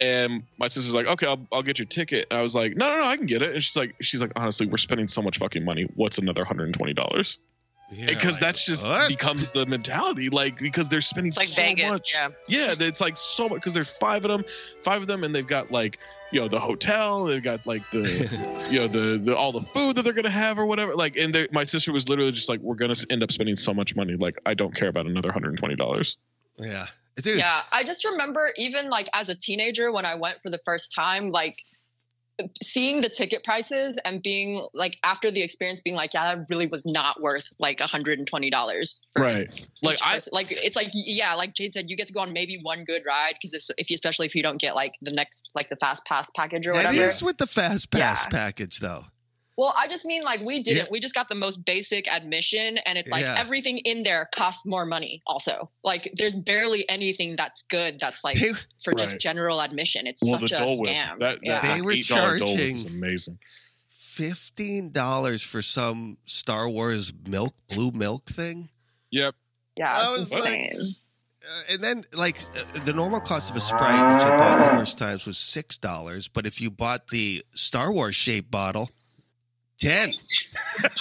[0.00, 2.88] And my sister's like, "Okay, I'll, I'll get your ticket." And I was like, "No,
[2.88, 5.20] no, no, I can get it." And she's like, "She's like, honestly, we're spending so
[5.20, 5.86] much fucking money.
[5.94, 7.38] What's another hundred and twenty dollars?"
[8.06, 12.14] because that's just becomes the mentality like because they're spending It's like so Vegas, much
[12.14, 12.28] yeah.
[12.46, 14.44] yeah it's like so much because there's five of them
[14.84, 15.98] five of them and they've got like
[16.30, 19.96] you know the hotel they've got like the you know the, the all the food
[19.96, 22.76] that they're gonna have or whatever like and my sister was literally just like we're
[22.76, 26.16] gonna end up spending so much money like i don't care about another $120
[26.58, 26.86] Yeah,
[27.16, 27.38] dude.
[27.38, 30.92] Yeah, I just remember even like as a teenager when I went for the first
[30.94, 31.56] time, like
[32.62, 36.66] seeing the ticket prices and being like after the experience being like, yeah, that really
[36.68, 39.00] was not worth like $120.
[39.18, 42.32] right like i like it's like yeah, like Jade said, you get to go on
[42.32, 45.50] maybe one good ride because if you especially if you don't get like the next
[45.54, 47.08] like the fast pass package or That whatever.
[47.08, 48.30] is with the fast pass Yeah.
[48.30, 49.04] package, though.
[49.60, 50.84] Well, I just mean like we didn't.
[50.84, 50.90] Yeah.
[50.90, 53.36] We just got the most basic admission, and it's like Yeah.
[53.38, 55.20] everything in there costs more money.
[55.26, 58.52] Also, like there's barely anything that's good that's like They-
[58.82, 59.20] for just Right.
[59.20, 60.06] general admission.
[60.06, 61.18] It's well such a scam.
[61.18, 61.74] that, that yeah.
[61.76, 62.08] They were $8
[62.38, 63.38] Dole Whip charging- is amazing
[63.90, 68.70] Fifteen dollars for some Star Wars milk, blue milk thing.
[69.10, 69.34] Yep.
[69.78, 70.94] yeah, I it's was like- insane.
[71.42, 74.94] Uh, and then, like uh, the normal cost of a Sprite, which I bought numerous
[74.94, 76.28] times, was six dollars.
[76.28, 78.90] But if you bought the Star Wars shaped bottle,
[79.80, 80.12] ten.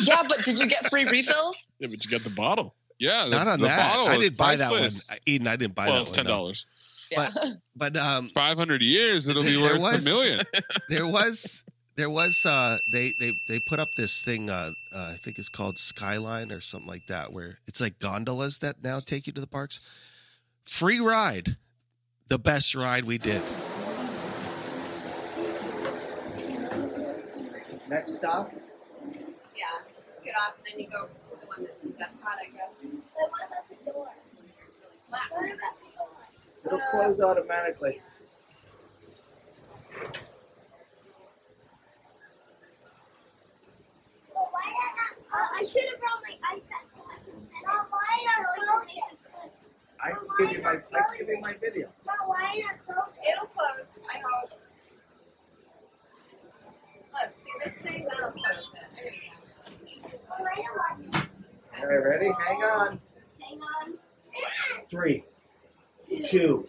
[0.01, 1.67] yeah, but did you get free refills?
[1.79, 2.75] Yeah, but you got the bottle.
[2.97, 3.95] Yeah, Not on that.
[3.95, 4.89] I didn't buy that one.
[5.25, 6.15] Eden, I didn't buy well, that it's one.
[6.15, 6.31] ten no.
[6.31, 6.65] dollars.
[7.09, 7.29] Yeah.
[7.75, 10.41] But um, Five hundred years, it'll be worth was- a million.
[10.89, 11.63] there was
[11.95, 15.49] there was uh they they they put up this thing uh, uh i think it's
[15.49, 19.41] called skyline or something like that where it's like gondolas that now take you to
[19.41, 19.91] the parks
[20.65, 21.57] free ride
[22.29, 23.41] the best ride we did
[27.89, 28.53] Next stop.
[30.29, 32.49] Yeah, just get off and then you go to the one that says Epcot, I
[32.53, 32.73] guess.
[32.81, 34.09] But what about the door?
[34.13, 35.29] It's really flat.
[35.31, 36.13] What about the door?
[36.65, 38.01] It'll close automatically.
[44.35, 45.13] Well, why not?
[45.33, 47.85] Uh, I should have brought my iPad so I can send it.
[47.89, 49.19] why not close it?
[50.01, 51.89] I can give you my I can give you my video.
[52.05, 53.33] Mom, why not close it?
[53.33, 54.59] It'll close, I hope.
[57.11, 58.07] Look, see this thing?
[58.09, 58.87] That'll close it.
[58.95, 59.39] There you go.
[59.69, 60.18] Well, I don't want it.
[60.37, 62.31] All right, ready?
[62.47, 63.01] Hang on.
[63.39, 63.97] Hang on.
[64.89, 65.23] Three,
[66.25, 66.67] two,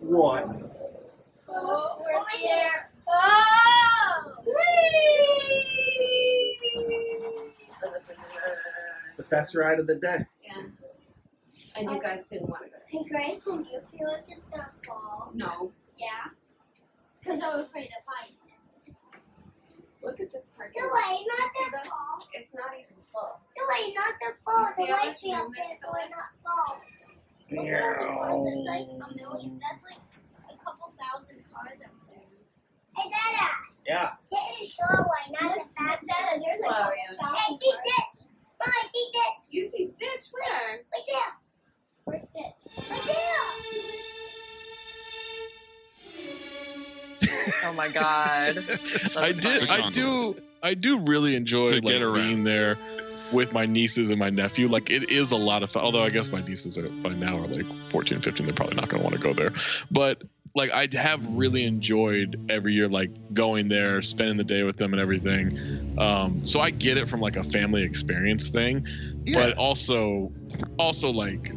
[0.00, 0.70] one.
[1.48, 2.90] Oh, we're here.
[3.08, 4.34] Oh!
[9.04, 10.26] It's the best ride of the day.
[10.42, 10.62] Yeah.
[11.76, 12.76] And you guys didn't want to go.
[12.86, 15.30] Hey, Grace, and you feel like it's gonna fall?
[15.34, 15.72] No.
[15.98, 16.30] Yeah?
[17.20, 18.41] Because I'm afraid of heights.
[20.02, 20.98] Look at this parking No lot.
[20.98, 21.88] way, not see that this?
[21.88, 22.18] fall.
[22.34, 23.38] It's not even full.
[23.56, 24.66] No way, not the fall.
[24.66, 26.10] You see The how lights much are up room there, this so is?
[26.10, 26.72] not fall.
[27.52, 28.52] Look at all the cars.
[28.52, 29.60] It's like a million.
[29.62, 30.02] That's like
[30.50, 32.26] a couple thousand cars up there.
[32.96, 33.48] Hey, Dada.
[33.86, 34.10] Yeah.
[34.30, 37.14] Get in the slow way, not the fast Dada, there's a Slow, couple yeah.
[37.22, 38.16] thousand I see Ditch.
[38.58, 39.44] Mom, I see Ditch.
[39.54, 40.24] You see Stitch?
[40.34, 40.82] Where?
[40.90, 41.32] Right there.
[42.04, 42.58] Where's Stitch?
[42.90, 44.31] Right there.
[47.64, 48.58] Oh my god.
[49.18, 49.70] I did.
[49.70, 50.34] I do.
[50.62, 52.14] I do really enjoy To like get around.
[52.14, 52.76] being there
[53.32, 54.68] with my nieces and my nephew.
[54.68, 55.82] Like it is a lot of fun.
[55.84, 58.46] Although I guess my nieces are by now are like 14, 15.
[58.46, 59.52] They're probably not going to want to go there.
[59.90, 60.22] But
[60.54, 64.92] like I have really enjoyed every year like going there, spending the day with them
[64.92, 65.96] and everything.
[65.98, 68.86] Um, so I get it from like a family experience thing,
[69.32, 70.30] but also
[70.78, 71.52] also like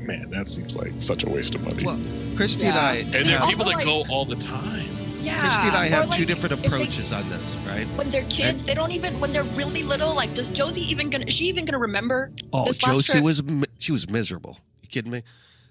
[0.00, 1.84] man, that seems like such a waste of money.
[1.84, 2.00] well
[2.36, 4.86] christy and i and there are have- people that go all the time.
[5.20, 5.40] Yeah.
[5.40, 8.24] christy and i have like, two different if they- approaches on this right when they're
[8.24, 10.14] kids, they don't even when they're really little.
[10.14, 11.24] Like, does Josie even gonna?
[11.26, 12.30] Is she even gonna remember?
[12.52, 13.24] oh this last josie trip?
[13.24, 13.42] was
[13.78, 15.22] she was miserable you kidding me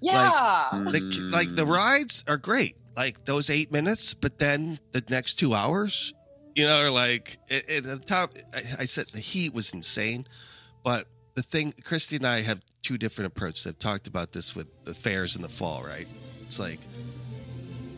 [0.01, 0.67] Yeah.
[0.71, 1.31] the, hmm.
[1.31, 6.13] like the rides are great like those eight minutes but then the next two hours
[6.55, 10.25] you know are like at, at the top I, I said the heat was insane
[10.83, 14.67] but the thing christy and i have two different approaches i've talked about this with
[14.85, 16.07] the fairs in the fall right
[16.43, 16.79] it's like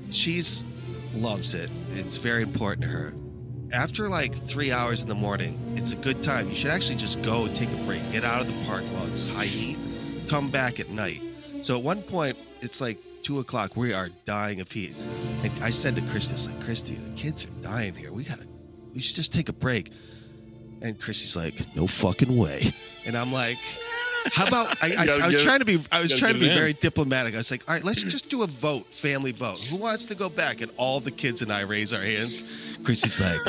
[0.09, 0.65] she's
[1.13, 3.13] loves it it's very important to her
[3.71, 7.21] after like three hours in the morning it's a good time you should actually just
[7.21, 9.77] go take a break get out of the park while it's high heat
[10.27, 11.21] come back at night
[11.61, 13.75] so at one point, it's like two o'clock.
[13.75, 14.95] We are dying of heat.
[15.43, 18.11] And I said to Christy, "It's like Christy, the kids are dying here.
[18.11, 18.47] We gotta,
[18.93, 19.91] we should just take a break."
[20.81, 22.71] And Christy's like, "No fucking way."
[23.05, 23.57] And I'm like,
[24.33, 26.49] "How about?" I, I, I was get- trying to be, I was trying to be
[26.49, 26.55] in.
[26.55, 27.33] very diplomatic.
[27.33, 29.59] I was like, "All right, let's just do a vote, family vote.
[29.69, 32.47] Who wants to go back?" And all the kids and I raise our hands.
[32.83, 33.39] Christy's like,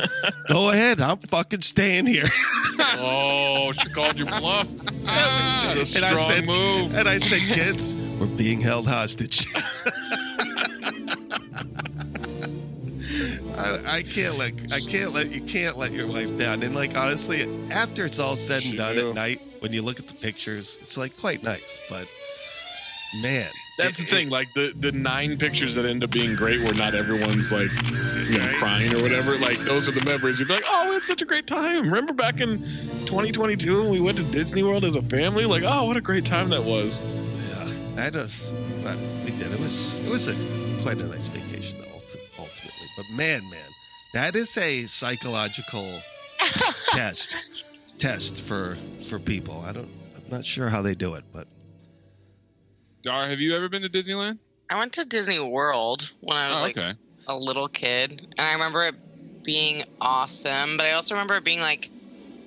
[0.48, 2.28] "Go ahead, I'm fucking staying here."
[2.98, 4.68] oh, she called you bluff.
[5.04, 6.96] That's a and I strong said, move.
[6.98, 9.46] and I said, kids, we're being held hostage.
[13.56, 16.62] I, I can't let I can't let you can't let your wife down.
[16.62, 20.08] And like honestly, after it's all said and done at night, when you look at
[20.08, 21.78] the pictures, it's like quite nice.
[21.88, 22.06] But
[23.22, 23.48] man,
[23.78, 24.28] That's the thing.
[24.30, 27.70] Like the the nine pictures that end up being great, where not everyone's like
[28.28, 29.36] you know, crying or whatever.
[29.38, 30.38] Like those are the memories.
[30.38, 31.84] You'd be like, oh, we had such a great time.
[31.84, 32.60] Remember back in
[33.06, 35.44] 2022 when we went to Disney World as a family?
[35.44, 37.04] Like, oh, what a great time that was.
[37.04, 38.30] yeah, I don't.
[38.82, 39.52] But we did.
[39.52, 40.34] It was it was a
[40.82, 41.94] quite a nice vacation though,
[42.38, 42.86] ultimately.
[42.96, 43.68] But man, man,
[44.14, 45.86] that is a psychological
[46.90, 47.36] test
[48.00, 48.76] test for
[49.06, 49.62] for people.
[49.66, 49.88] I don't.
[50.16, 51.46] I'm not sure how they do it, but
[53.02, 54.38] Dar, have you ever been to Disneyland?
[54.70, 56.92] I went to Disney World when I was Oh, like okay.
[57.28, 58.94] a little kid, and I remember it
[59.44, 60.76] being awesome.
[60.76, 61.90] But I also remember it being like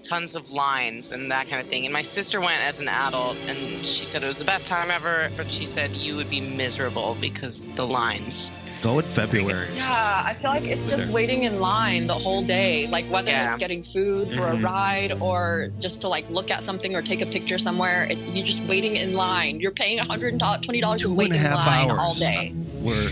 [0.03, 1.85] tons of lines and that kind of thing.
[1.85, 4.91] And my sister went as an adult, and she said it was the best time
[4.91, 5.29] ever.
[5.37, 8.51] But she said you would be miserable because the lines.
[8.83, 9.67] Go in February.
[9.75, 12.85] Yeah, I feel like it's just waiting in line the whole day.
[12.87, 13.47] Like whether Yeah.
[13.47, 14.59] it's getting food for Mhm.
[14.59, 18.25] a ride or just to like look at something or take a picture somewhere, it's
[18.25, 19.61] you're just waiting in line.
[19.61, 22.53] You're paying $120 to wait and a in line hours all day.
[22.81, 23.09] were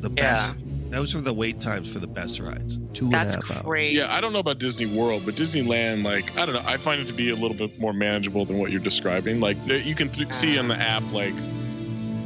[0.00, 0.56] the best.
[0.58, 0.64] Yeah.
[0.90, 2.78] Those were the wait times for the best rides.
[2.94, 3.92] Two and a half hours.
[3.92, 6.62] Yeah, I don't know about Disney World, but Disneyland, like, I don't know.
[6.66, 9.38] I find it to be a little bit more manageable than what you're describing.
[9.38, 11.34] Like, you can th- see on the app, like,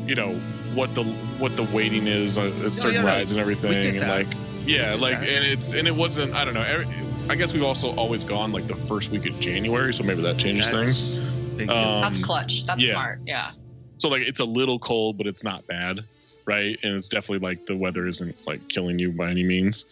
[0.07, 0.41] you know,
[0.75, 4.09] what the what the waiting is uh, at certain yeah, no, rides and everything, and
[4.09, 4.27] like,
[4.65, 5.29] yeah, like, that.
[5.29, 6.35] and it's and it wasn't.
[6.35, 6.63] I don't know.
[6.63, 6.87] every-
[7.29, 10.39] I guess we've also always gone like the first week of January, so maybe that
[10.39, 11.69] changes That's things.
[11.71, 12.67] Um, That's clutch.
[12.67, 12.93] That's yeah.
[12.93, 13.21] smart.
[13.27, 13.51] Yeah.
[13.99, 16.01] So like it's a little cold, but it's not bad,
[16.45, 16.77] right?
[16.83, 19.87] And it's definitely like the weather isn't like killing you by any means.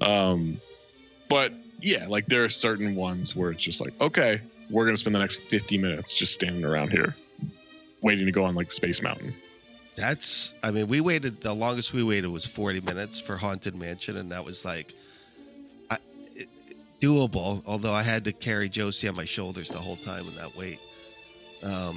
[0.00, 0.60] Um,
[1.28, 5.14] but yeah, like there are certain ones where it's just like, okay, we're gonna spend
[5.14, 7.14] the next 50 minutes just standing around here,
[8.00, 9.34] waiting to go on like Space Mountain.
[9.94, 14.16] That's, I mean, we waited, the longest we waited was 40 minutes for Haunted Mansion,
[14.16, 14.94] and that was like
[15.90, 15.98] I,
[16.34, 16.48] it,
[17.00, 20.56] doable, although I had to carry Josie on my shoulders the whole time in that
[20.56, 20.78] wait.
[21.62, 21.96] Um,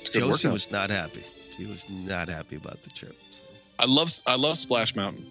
[0.00, 0.52] It's a good Josie workout.
[0.52, 1.22] was not happy.
[1.56, 3.16] She was not happy about the trip.
[3.78, 5.26] I love I love Splash Mountain.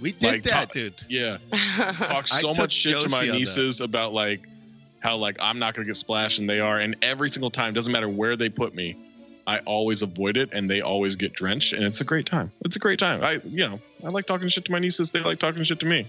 [0.00, 0.94] We did Like, that, talk- dude.
[1.08, 1.38] Yeah,
[1.98, 3.34] talk so much shit to my Josie that.
[3.38, 4.40] nieces about like
[5.00, 7.90] how like I'm not gonna get splashed and they are, and every single time doesn't
[7.92, 8.96] matter where they put me,
[9.46, 12.52] I always avoid it and they always get drenched, and it's a great time.
[12.64, 13.22] It's a great time.
[13.24, 15.10] I you know I like talking shit to my nieces.
[15.10, 16.06] They like talking shit to me.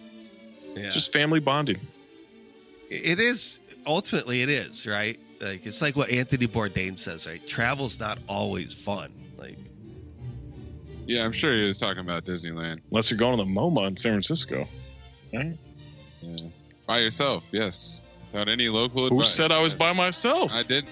[0.75, 0.85] Yeah.
[0.85, 1.79] It's just family bonding.
[2.89, 7.99] it is ultimately it is right like it's like what anthony bourdain says right travel's
[7.99, 9.57] not always fun like
[11.05, 12.79] Yeah, I'm sure he was talking about Disneyland.
[12.91, 14.67] Unless you're going to the MoMA in San Francisco.
[15.33, 15.57] Right?
[16.21, 16.35] Yeah.
[16.87, 18.01] By yourself, yes.
[18.31, 19.33] Without any local Who advice.
[19.33, 20.53] said I was by myself?
[20.53, 20.85] I did.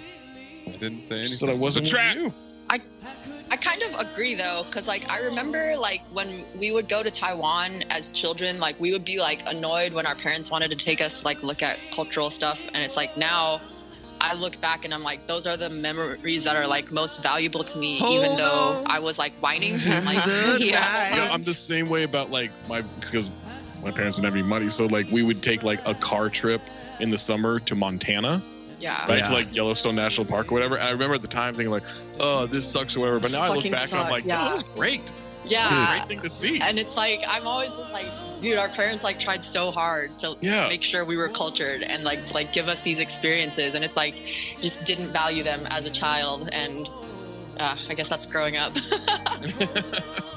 [0.73, 1.37] I didn't say anything.
[1.37, 2.15] So I wasn't It's a trap.
[2.15, 2.33] you.
[3.53, 7.11] I kind of agree though, because like I remember like when we would go to
[7.11, 11.01] Taiwan as children, like we would be like annoyed when our parents wanted to take
[11.01, 13.59] us to like look at cultural stuff, and it's like now
[14.21, 17.63] I look back and I'm like, those are the memories that are like most valuable
[17.65, 19.77] to me, even though on I was like whining.
[19.79, 20.79] to like, the yeah.
[20.79, 21.11] night.
[21.17, 23.29] Yeah, I'm the same way about like my because
[23.83, 26.61] my parents didn't have any money, so like we would take like a car trip
[27.01, 28.41] in the summer to Montana.
[28.81, 29.05] Yeah.
[29.07, 29.29] Right Yeah.
[29.31, 30.75] like Yellowstone National Park or whatever.
[30.75, 31.83] And I remember at the time thinking like,
[32.19, 33.19] "Oh, this sucks" or whatever.
[33.19, 34.43] But This now I look fucking back and I'm like, yeah.
[34.43, 35.01] "That was great.
[35.45, 35.95] Yeah.
[35.97, 38.07] Great thing to see." And it's like I'm always just like,
[38.39, 40.67] dude, our parents like tried so hard to Yeah.
[40.67, 43.95] make sure we were cultured and like to like give us these experiences, and it's
[43.97, 44.15] like
[44.61, 46.89] just didn't value them as a child, and
[47.59, 48.75] uh, I guess that's growing up.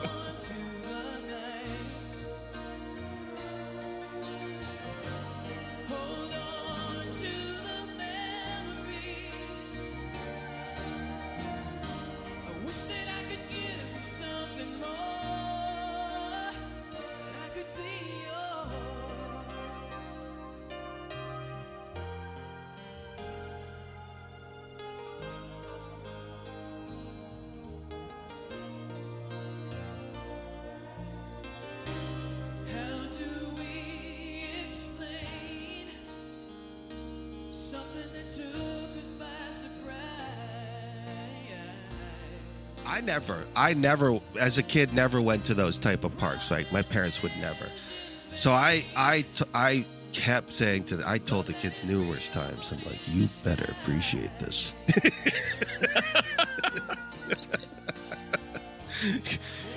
[43.15, 46.83] never i never as a kid never went to those type of parks like my
[46.83, 47.67] parents would never
[48.35, 52.73] so i i t- i kept saying to the, i told the kids numerous times
[52.73, 54.73] i'm like you better appreciate this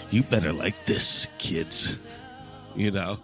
[0.10, 1.98] you better like this kids
[2.76, 3.18] you know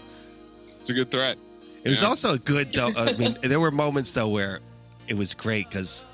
[0.79, 1.37] It's a good threat.
[1.83, 2.07] it was Yeah.
[2.09, 2.91] also good though.
[2.97, 4.59] I mean, there were moments though where
[5.07, 6.05] it was great because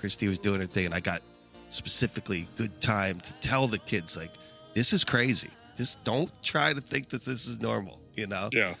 [0.00, 1.22] Christy was doing her thing, and I got
[1.68, 4.30] specifically good time to tell the kids like,
[4.74, 5.50] "This is crazy.
[5.76, 8.48] This don't try to think that this is normal." You know?
[8.52, 8.74] Yeah.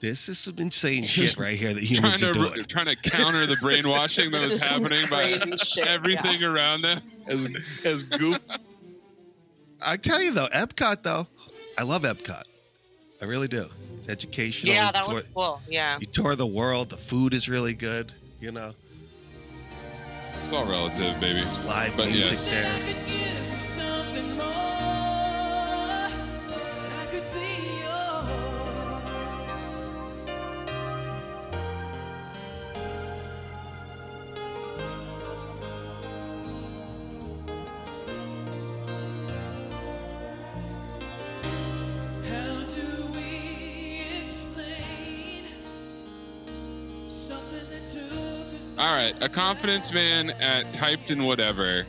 [0.00, 2.64] This is some insane shit right here that trying humans to are doing.
[2.66, 7.00] trying to counter the brainwashing that was happening by shit, everything around them.
[7.26, 7.48] As
[7.84, 8.38] as goof.
[9.82, 11.26] I tell you though, Epcot though,
[11.78, 12.44] I love Epcot.
[13.20, 13.66] I really do.
[13.96, 14.74] It's educational.
[14.74, 15.60] yeah, that tour- was cool.
[15.68, 15.98] Yeah.
[16.00, 16.90] You tour the world.
[16.90, 18.12] The food is really good.
[18.40, 18.83] You know, It's
[20.54, 21.44] all relative, baby.
[21.64, 22.50] live But music yes.
[22.50, 23.73] there.
[49.24, 51.86] A confidence man at typed in whatever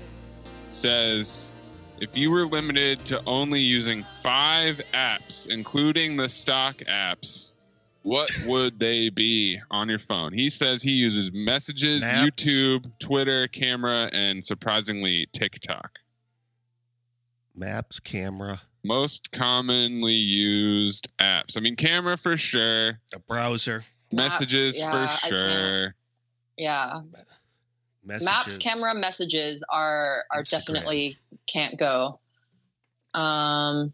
[0.71, 1.51] says
[1.99, 7.53] if you were limited to only using five apps, including the stock apps,
[8.03, 10.31] what would they be on your phone?
[10.31, 12.25] He says he uses messages, Maps.
[12.25, 15.91] YouTube, Twitter, camera, and surprisingly TikTok.
[17.53, 21.57] Maps, camera, Most commonly used apps.
[21.57, 22.99] I mean, camera for sure.
[23.13, 23.83] a browser,
[24.13, 25.19] Messages yeah, for I can't.
[25.33, 25.95] sure.
[26.57, 27.01] Yeah.
[28.03, 28.25] messages.
[28.25, 30.51] Maps, camera, messages are are Instagram.
[30.51, 32.19] definitely can't go.
[33.13, 33.93] Um,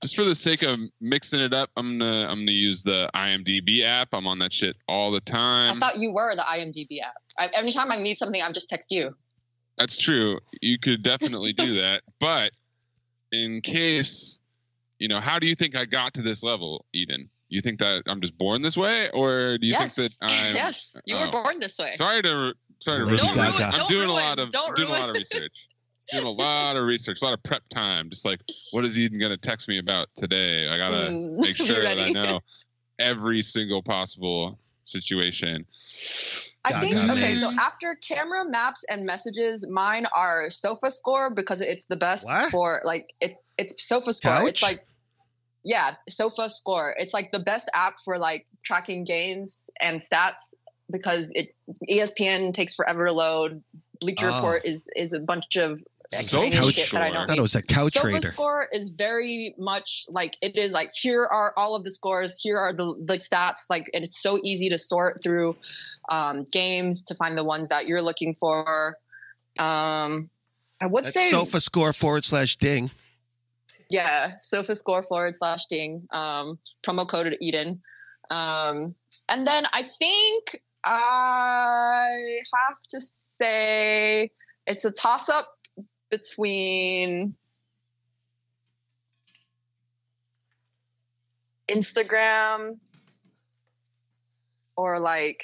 [0.00, 3.82] Just for the sake of mixing it up, I'm gonna I'm gonna use the IMDb
[3.84, 4.08] app.
[4.12, 5.76] I'm on that shit all the time.
[5.76, 7.14] I thought you were the IMDb app.
[7.38, 9.14] I, every time I need something, I'm just text you.
[9.78, 10.38] That's true.
[10.60, 12.02] You could definitely do that.
[12.20, 12.52] But
[13.30, 14.40] in case,
[14.98, 17.30] you know, how do you think I got to this level, Eden?
[17.52, 20.30] You think that I'm just born this way, or do you yes, think that I'm?
[20.54, 21.26] yes, you oh.
[21.26, 21.90] were born this way.
[21.90, 23.58] Sorry to sorry to Lady ruin Gaga.
[23.58, 23.74] that.
[23.74, 25.52] I'm Don't doing a lot of don't doing a lot of research.
[26.10, 28.08] doing a lot of research, a lot of prep time.
[28.08, 28.40] Just like,
[28.70, 30.66] what is Eden gonna text me about today?
[30.66, 32.40] I gotta Mm, make sure that I know
[32.98, 35.66] every single possible situation.
[36.64, 37.34] I think okay.
[37.34, 42.50] So after camera, maps, and messages, mine are Sofa Score because it's the best What?
[42.50, 43.36] for like it.
[43.58, 44.48] It's Sofa Score.
[44.48, 44.86] It's like
[45.64, 46.94] yeah, Sofa Score.
[46.98, 50.54] It's like the best app for like tracking games and stats
[50.90, 51.54] because it
[51.88, 53.62] ESPN takes forever to load.
[54.00, 54.34] Bleacher Oh.
[54.34, 55.78] Report is is a bunch of
[56.12, 57.06] Sofa extraneous shit that I Score.
[57.06, 57.38] I don't thought need.
[57.38, 58.26] it was a couch Sofa raider.
[58.26, 62.58] score is very much like it is like here are all of the scores, here
[62.58, 65.56] are the the stats, like and it's so easy to sort through
[66.10, 68.96] um, games to find the ones that you're looking for.
[69.58, 70.28] Um,
[70.80, 72.90] I would That's say sofa score forward slash ding.
[73.92, 76.06] Yeah, Sofa score forward slash ding.
[76.10, 77.82] Um, promo code Eden.
[78.30, 78.94] Um,
[79.28, 84.30] and then I think I have to say
[84.66, 85.48] it's a toss up
[86.10, 87.34] between
[91.68, 92.78] Instagram
[94.76, 95.42] or like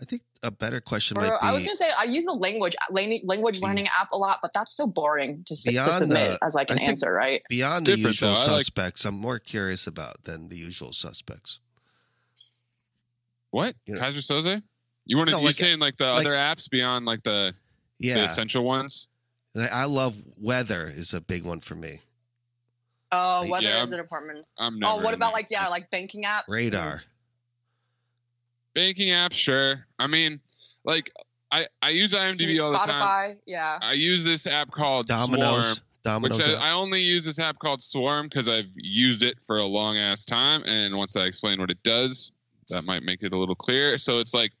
[0.00, 2.32] I think a better question or might be I was gonna say I use the
[2.32, 3.62] language uh, language mm.
[3.62, 6.78] learning app a lot, but that's so boring to, to submit the- as like an
[6.78, 7.42] think answer, right?
[7.48, 8.34] beyond the usual though.
[8.34, 9.04] I like- suspects.
[9.04, 11.60] I'm more curious about than the usual suspects.
[13.50, 13.74] What?
[13.86, 14.62] You know- Keyser Soze?
[15.06, 15.32] You want to?
[15.32, 17.54] No, you like- saying like the like- other apps beyond like the
[18.00, 19.06] the Yeah, essential ones?
[19.54, 22.00] Like, I love weather is a big one for me.
[23.12, 24.46] Oh, Yeah, whether I'm- is an apartment.
[24.58, 24.92] I'm oh, never.
[24.92, 25.32] Oh, what about there.
[25.34, 26.44] like yeah, like banking apps?
[26.48, 27.02] Radar.
[28.74, 29.34] Banking apps?
[29.34, 29.86] Sure.
[29.98, 30.40] I mean,
[30.84, 31.10] like
[31.50, 32.88] I I use IMDb all the time.
[32.88, 33.78] Spotify, yeah.
[33.82, 35.64] I use this app called Domino's.
[35.64, 36.38] Swarm, Domino's.
[36.38, 36.62] which I, app.
[36.62, 40.24] I only use this app called Swarm because I've used it for a long ass
[40.24, 42.32] time, and once I explain what it does,
[42.68, 43.98] that might make it a little clearer.
[43.98, 44.52] So it's like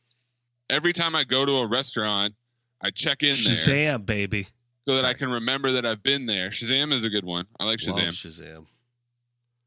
[0.70, 2.34] every time I go to a restaurant,
[2.82, 4.46] I check in there Shazam, baby.
[4.82, 6.50] so that I can remember that I've been there.
[6.50, 7.46] Shazam is a good one.
[7.58, 8.08] I like Love Shazam.
[8.08, 8.66] Shazam.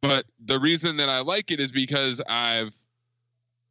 [0.01, 2.77] But the reason that I like it is because I've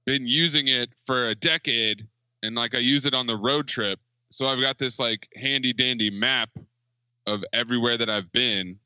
[0.04, 2.06] been using it for a decade
[2.44, 3.98] and like I use it on the road trip.
[4.30, 6.50] So I've got this like handy dandy map
[7.26, 8.78] of everywhere that I've been.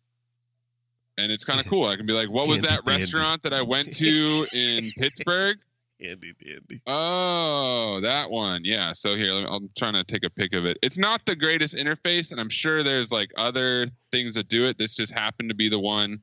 [1.19, 1.87] And it's kind of cool.
[1.87, 5.57] I can be like, what was that restaurant that I went to in Pittsburgh?
[6.01, 6.81] Handy dandy.
[6.87, 8.61] Oh, that one.
[8.65, 8.93] Yeah.
[8.93, 10.79] So here, me, I'm trying to take a pic of it.
[10.81, 14.79] It's not the greatest interface, and I'm sure there's like other things that do it.
[14.79, 16.23] This just happened to be the one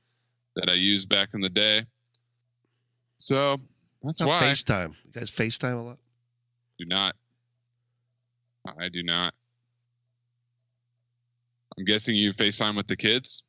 [0.56, 1.84] that I used back in the day.
[3.18, 3.60] So
[4.06, 4.96] that's How about why FaceTime.
[5.06, 5.98] You guys FaceTime a lot?
[6.80, 7.16] do not.
[8.80, 9.34] I do not.
[11.78, 13.44] I'm guessing you FaceTime with the kids.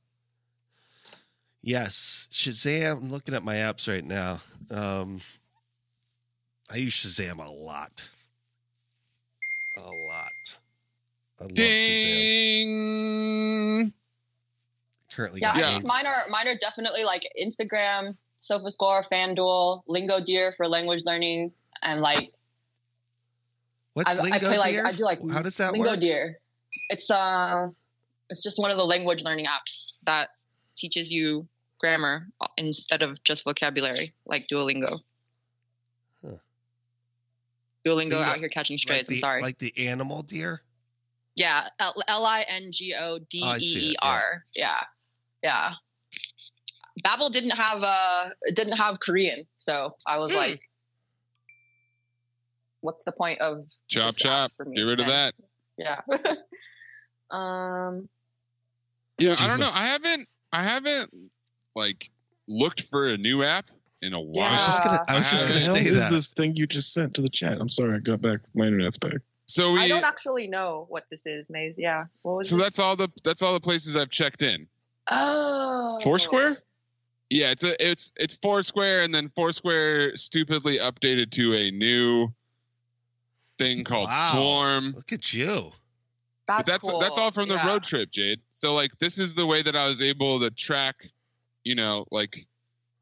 [1.62, 2.28] Yes.
[2.31, 2.98] Shazam.
[3.02, 4.40] I'm looking at my apps right now.
[4.70, 5.20] Um,
[6.70, 8.09] I use Shazam a lot.
[9.78, 10.56] A lot.
[11.40, 11.56] I love Shazam.
[13.76, 13.93] Ding.
[15.12, 19.82] Currently Yeah, got I Ang- think mine are mine are definitely like Instagram, SofaScore, FanDuel,
[19.88, 21.52] LingoDeer for language learning,
[21.82, 22.32] and like
[23.94, 26.00] What's I, I Lingo play like I do like How does that Lingo work?
[26.00, 26.38] Deer.
[26.90, 27.68] It's uh,
[28.28, 30.30] it's just one of the language learning apps that
[30.76, 31.46] teaches you
[31.78, 32.26] grammar
[32.58, 35.00] instead of just vocabulary, like Duolingo.
[36.22, 36.32] Huh.
[37.86, 39.00] Duolingo Lingo- out here catching strays.
[39.00, 39.42] Like the, I'm sorry.
[39.42, 40.60] Like the animal deer?
[41.36, 44.42] yeah, L I N G O D Oh, I E E R.
[44.54, 44.80] Yeah,
[45.42, 45.72] yeah.
[47.05, 50.60] Babbel didn't have uh didn't have Korean, so I was like,
[52.81, 54.51] "What's the point of Chop chop.
[54.74, 55.35] Get rid of that.
[55.77, 56.01] Yeah.
[57.31, 58.09] um.
[59.18, 59.70] Yeah, I don't know.
[59.73, 61.10] I haven't I haven't
[61.74, 62.10] like
[62.48, 63.70] looked for a new app
[64.02, 64.48] in a while.
[64.48, 66.10] I was just gonna I was just gonna say is that.
[66.10, 67.59] this thing you just sent to the chat?
[67.60, 68.40] I'm sorry, I got back.
[68.55, 69.20] My internet's back.
[69.47, 71.78] So we I don't actually know what this is, Maze.
[71.78, 72.06] Yeah.
[72.23, 72.64] What was so this?
[72.64, 74.66] that's all the that's all the places I've checked in.
[75.10, 76.01] Oh.
[76.02, 76.52] Foursquare?
[77.31, 82.28] Yeah, it's a it's it's Foursquare, and then Foursquare stupidly updated to a new
[83.59, 84.31] thing called Wow.
[84.32, 84.93] Swarm.
[84.97, 85.73] Look at you.
[86.47, 87.01] That's but that's cool.
[87.01, 87.69] that's all from the Yeah.
[87.69, 88.40] road trip, Jade.
[88.53, 90.94] So like this is the way that I was able to track,
[91.65, 92.47] you know, like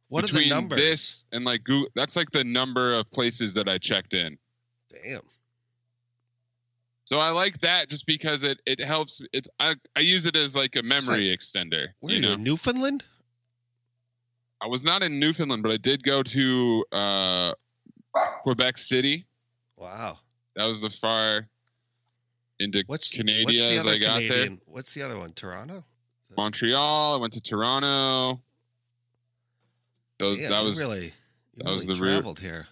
[0.09, 0.79] What are the between numbers?
[0.79, 1.91] this and like Google.
[1.95, 4.39] That's like the number of places that I checked in.
[5.03, 5.21] Damn.
[7.05, 9.21] So I like that just because it it helps.
[9.35, 11.89] It's I I use it as like a memory extender.
[12.01, 13.05] Where you are know, you, in Newfoundland?
[14.63, 17.53] I was not in Newfoundland, but I did go to uh,
[18.43, 19.27] Quebec City.
[19.77, 20.19] Wow.
[20.57, 21.49] That was the far
[22.61, 24.61] into What's Canada what's the as I got Canadian?
[24.67, 25.31] What's the other one?
[25.31, 25.75] Toronto.
[25.75, 26.37] there.
[26.37, 27.15] Montreal.
[27.15, 28.41] I went to Toronto.
[30.19, 31.13] Those Yeah, that was really,
[31.57, 32.13] that was really the route.
[32.15, 32.67] traveled here.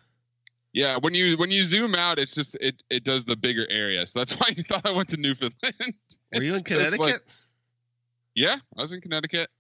[0.73, 4.07] Yeah, when you when you zoom out, it's just it it does the bigger area.
[4.07, 5.75] So that's why you thought I went to Newfoundland.
[6.35, 7.23] Were you in it's like- Connecticut?
[8.35, 9.51] yeah, I was in Connecticut.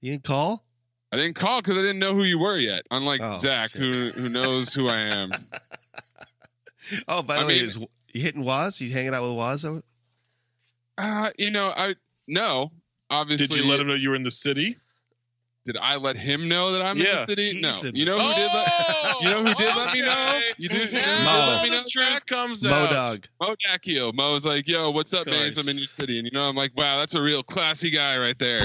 [0.00, 0.64] You didn't call?
[1.12, 2.82] I didn't call because I didn't know who you were yet.
[2.90, 5.30] Unlike Oh, Zach, who who knows who I am.
[7.06, 7.86] Oh, by the I way, mean- is you
[8.22, 8.80] hitting Waz?
[8.80, 9.62] You hanging out with Waz?
[9.64, 9.82] over-
[10.96, 11.94] Uh, you know, I
[12.26, 12.72] no.
[13.10, 14.76] Obviously, Did you let him know you were in the city?
[15.66, 17.60] Did I let him know that I'm in the city?
[17.60, 17.78] No.
[17.92, 20.40] You know who did let Oh, you know who did let me know?
[20.56, 21.82] You did, you Now who did let me know?
[21.84, 22.90] the truth comes Mo out.
[22.90, 23.26] Dog.
[23.40, 24.14] Mo Dackio.
[24.14, 25.52] Mo was like, "Yo, what's up, man?
[25.58, 28.16] I'm in your city," and you know, I'm like, "Wow, that's a real classy guy
[28.16, 28.60] right there."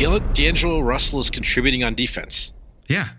[0.00, 2.54] D'Ang- D'Angelo Russell is contributing on defense.
[2.88, 3.10] Yeah.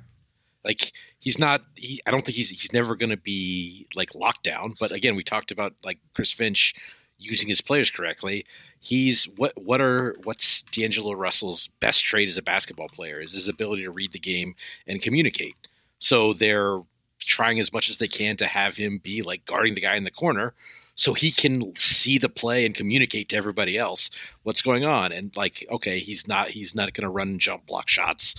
[0.63, 1.61] Like he's not.
[1.75, 4.73] He, I don't think he's he's never going to be like locked down.
[4.79, 6.73] But again, we talked about like Chris Finch
[7.17, 8.45] using his players correctly.
[8.79, 13.47] He's what what are what's D'Angelo Russell's best trait as a basketball player is his
[13.47, 14.55] ability to read the game
[14.87, 15.55] and communicate.
[15.99, 16.79] So they're
[17.19, 20.03] trying as much as they can to have him be like guarding the guy in
[20.03, 20.55] the corner
[21.01, 24.11] so he can see the play and communicate to everybody else
[24.43, 25.11] what's going on.
[25.11, 28.35] And like okay he's not he's not going to run and jump block shots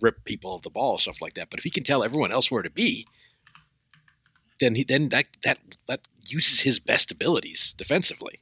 [0.00, 1.50] rip people of the ball stuff like that.
[1.50, 3.06] But if he can tell everyone else where to be
[4.58, 8.40] then he then that that that uses his best abilities defensively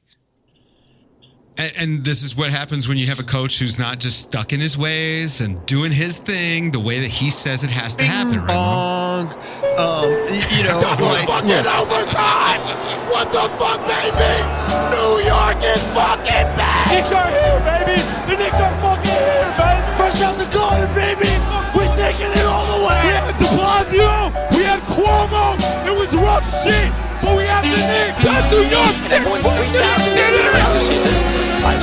[1.57, 4.53] And, and this is what happens when you have a coach who's not just stuck
[4.53, 8.03] in his ways and doing his thing the way that he says it has to
[8.03, 8.45] happen.
[8.45, 8.53] Right?
[8.53, 8.53] Mo?
[8.53, 9.33] Bong.
[9.73, 10.05] Um,
[10.53, 12.61] you know, like, fucking look, overtime!
[13.09, 14.33] What the fuck, baby?
[14.93, 16.93] New York is fucking back!
[16.93, 17.97] Knicks are here, baby!
[18.29, 19.81] The Knicks are fucking here, baby!
[19.97, 21.33] Fresh out the garden, baby!
[21.73, 23.01] We're taking it all the way!
[23.01, 24.13] We had de Blasio!
[24.53, 25.57] We had Cuomo!
[25.89, 26.93] It was rough shit!
[27.25, 28.21] But we have the Knicks!
[28.29, 29.73] And New York Knicks fucking
[30.05, 30.37] City!
[30.53, 31.16] I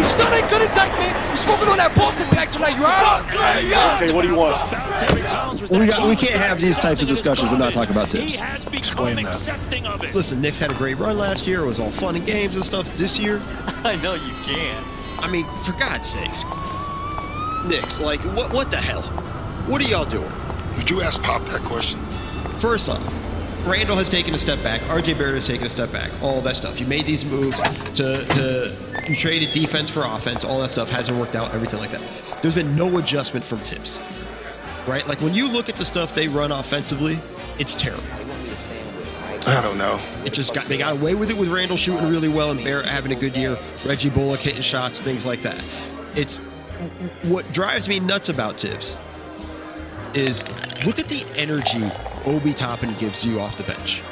[0.00, 1.30] He still ain't good at Dyke, man.
[1.30, 3.20] You smoking on that Boston pack tonight, you out?
[3.96, 4.56] Okay, what do you want?
[5.70, 8.34] We, got, we can't have these types of discussions and not talk about Tibbs.
[8.72, 10.10] Explain that.
[10.14, 11.64] Listen, Knicks had a great run last year.
[11.64, 12.96] It was all fun and games and stuff.
[12.96, 13.42] This year,
[13.84, 14.82] I know you can.
[15.18, 16.44] I mean, for God's sakes,
[17.66, 19.02] Knicks, like, what, what the hell?
[19.68, 20.32] What are y'all doing?
[20.78, 22.00] Would you ask Pop that question?
[22.58, 23.04] First off,
[23.66, 24.80] Randle has taken a step back.
[24.82, 26.10] RJ Barrett has taken a step back.
[26.22, 26.80] All that stuff.
[26.80, 27.60] You made these moves
[27.92, 28.74] to, to
[29.08, 30.44] you traded defense for offense.
[30.44, 31.54] All that stuff hasn't worked out.
[31.54, 32.02] Everything like that.
[32.40, 33.98] There's been no adjustment from Tibbs.
[34.88, 35.06] Right?
[35.06, 37.18] Like when you look at the stuff they run offensively,
[37.58, 38.02] it's terrible.
[39.46, 40.00] I don't know.
[40.24, 42.86] It just got they got away with it with Randle shooting really well and Barrett
[42.86, 43.58] having a good year.
[43.84, 45.62] Reggie Bullock hitting shots, things like that.
[46.14, 46.38] It's
[47.28, 48.96] what drives me nuts about Tibbs
[50.14, 50.42] is
[50.84, 51.84] look at the energy
[52.26, 54.02] Obi Toppin gives you off the bench.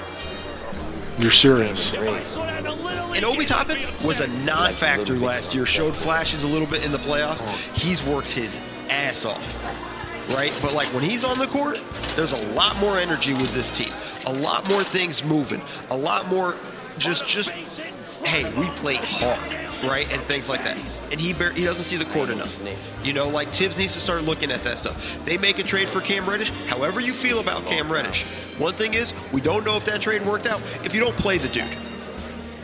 [1.19, 1.93] You're serious.
[1.95, 5.67] And Obi Toppin was a non-factor last year.
[5.67, 7.43] Showed flashes a little bit in the playoffs.
[7.77, 10.57] He's worked his ass off, right?
[10.63, 11.83] But like when he's on the court,
[12.15, 13.89] there's a lot more energy with this team.
[14.33, 15.61] A lot more things moving.
[15.91, 16.55] A lot more
[16.99, 20.11] just just hey, we play hard, right?
[20.13, 20.77] And things like that.
[21.11, 22.63] And he bar- he doesn't see the court enough.
[23.05, 25.25] You know, like Tibbs needs to start looking at that stuff.
[25.25, 26.51] They make a trade for Cam Reddish.
[26.67, 28.25] However you feel about Cam Reddish,
[28.59, 31.39] one thing is we don't know if that trade worked out if you don't play
[31.39, 31.88] the dude.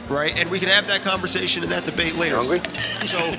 [0.08, 0.36] Right?
[0.36, 2.42] And we can have that conversation and that debate later.
[3.06, 3.34] So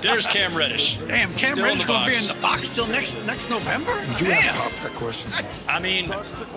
[0.00, 0.98] there's Cam Reddish.
[0.98, 3.94] Damn, Cam Still Reddish gonna be in the box till next next November.
[4.06, 4.54] Did you Damn.
[4.54, 5.32] ask Pop that question?
[5.68, 6.08] I mean,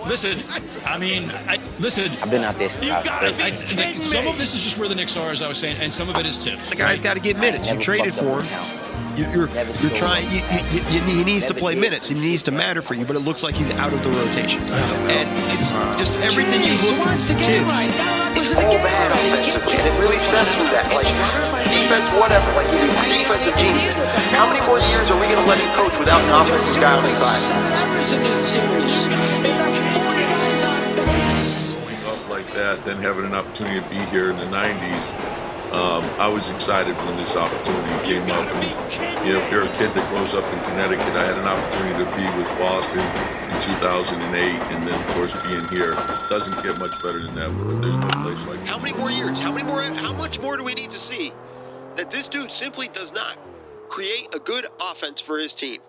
[0.06, 0.38] listen.
[0.86, 2.10] I mean, I, listen.
[2.22, 2.70] I've been out there.
[2.82, 5.48] You gotta be I, some of this is just where the Knicks are, as I
[5.48, 6.68] was saying, and some of it is Tibbs.
[6.68, 7.70] The guy's got to get minutes.
[7.70, 8.77] You traded for him.
[9.18, 9.50] You- You're
[9.82, 10.30] you're trying.
[10.30, 12.06] You, you, you, he needs to play minutes.
[12.08, 13.04] He needs to matter for you.
[13.04, 14.62] But it looks like he's out of the rotation.
[15.10, 15.26] And
[15.58, 17.10] it's just everything you look for
[17.42, 17.66] kids.
[18.38, 19.74] It's all bad offensively.
[19.74, 20.86] and It really says through that.
[20.94, 21.10] Like
[21.66, 22.46] defense, whatever.
[22.54, 23.94] Like he's a defensive genius.
[24.38, 26.94] How many more years are we going to let him coach without an offensive guy
[26.94, 27.42] on his side?
[32.58, 35.14] That, then having an opportunity to be here in the 90s,
[35.70, 38.42] um, I was excited when this opportunity came up.
[38.50, 41.46] And, you know, if you're a kid that grows up in Connecticut, I had an
[41.46, 44.42] opportunity to be with Boston in 2008,
[44.74, 45.94] and then, of course, being here.
[46.28, 47.50] Doesn't get much better than that.
[47.80, 49.38] There's no place like How many more years?
[49.38, 49.82] How many more?
[49.82, 51.32] How much more do we need to see
[51.96, 53.38] that this dude simply does not
[53.88, 55.80] create a good offense for his team?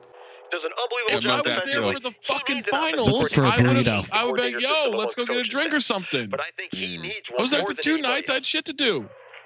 [0.51, 1.93] Does an If unbelievable I job was there defensively.
[1.93, 3.85] for the fucking finals, For a I would burrito.
[3.85, 4.09] have.
[4.11, 6.73] I would be like, "Yo, let's go get a drink or something." But I think
[6.73, 8.29] he needs I was there for two nights.
[8.29, 9.01] I had shit to do.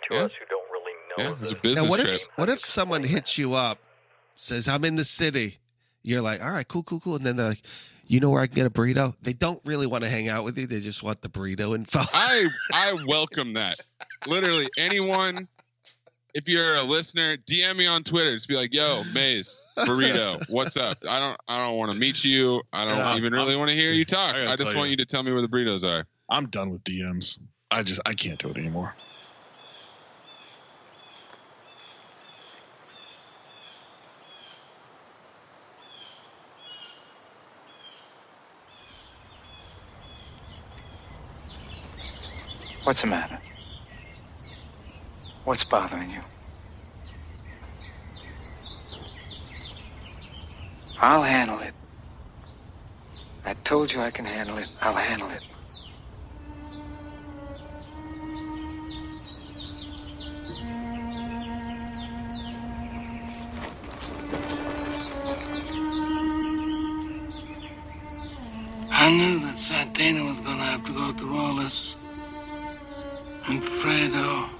[0.09, 0.27] To Yeah.
[1.17, 2.13] Yeah, it was a business Now, what trip.
[2.15, 3.77] if what if someone hits you up,
[4.35, 5.57] says I'm in the city?
[6.03, 7.61] You're like, all right, cool, cool, cool, and then they're like,
[8.07, 9.15] you know where I can get a burrito?
[9.21, 10.67] They don't really want to hang out with you.
[10.67, 11.99] They just want the burrito info.
[12.13, 13.77] I I welcome that.
[14.27, 15.47] Literally anyone.
[16.33, 18.33] If you're a listener, DM me on Twitter.
[18.33, 22.23] Just be like, "Yo, Maze, burrito, what's up?" I don't I don't want to meet
[22.23, 22.61] you.
[22.73, 23.17] I don't Yeah.
[23.17, 24.35] even really want to hear you talk.
[24.35, 24.91] I I, just tell want you.
[24.91, 26.07] you to tell me where the burritos are.
[26.29, 27.37] I'm done with DMs.
[27.69, 28.97] I just I can't do it anymore.
[42.83, 43.42] What's the matter?
[45.45, 46.21] What's bothering you?
[51.01, 51.73] I'll handle it.
[53.45, 54.69] I told you I can handle it.
[54.81, 55.41] I'll handle it.
[68.89, 71.97] I knew that Santino was gonna have to go through all this.
[73.47, 74.13] And Fredo.
[74.15, 74.52] Oh.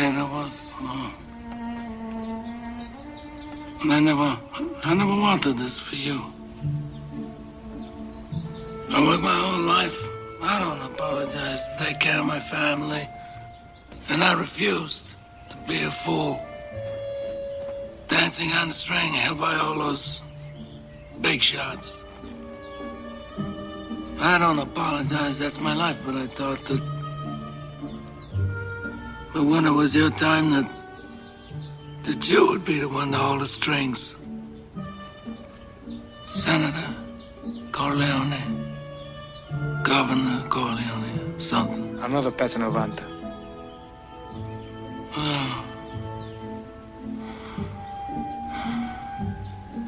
[0.00, 0.54] Fredo was.
[0.80, 1.12] Oh.
[3.82, 4.38] And I never.
[4.82, 6.18] I never wanted this for you.
[8.88, 9.98] I worked my whole life.
[10.40, 13.06] I don't apologize to take care of my family.
[14.08, 15.04] And I refused
[15.50, 16.40] to be a fool.
[18.08, 20.22] Dancing on the string held by all those
[21.20, 21.94] big shots.
[24.18, 26.99] I don't apologize, that's my life, but I thought that.
[29.40, 30.68] But when it was your time, that.
[32.02, 34.14] that you would be the one to hold the strings.
[36.26, 36.94] Senator
[37.72, 38.42] Corleone,
[39.82, 41.98] Governor Corleone, something.
[42.00, 43.02] Another Pezzonovante.
[45.16, 45.64] Oh.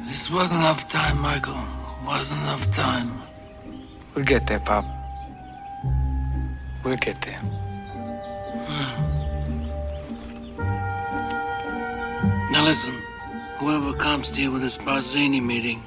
[0.07, 1.63] This wasn't enough time, Michael.
[2.07, 3.21] Wasn't enough time.
[4.15, 4.83] We'll get there, Pop.
[6.83, 7.72] We'll get there.
[12.63, 13.03] Listen,
[13.57, 15.83] whoever comes to you with this Barzini meeting,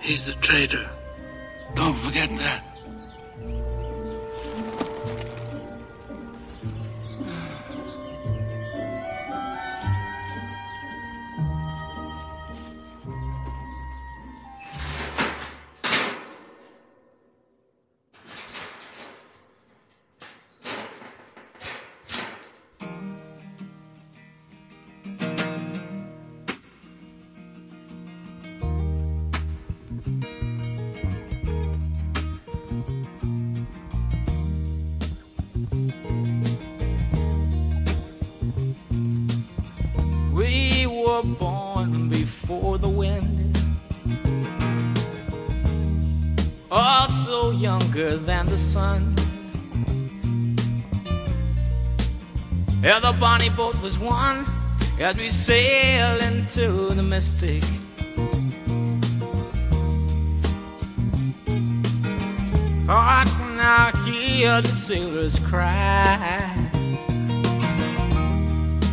[0.00, 0.90] he's the traitor.
[1.76, 2.71] Don't forget that.
[55.12, 57.62] As we sail into the mystic.
[62.88, 66.70] Oh, I can now hear the sailors cry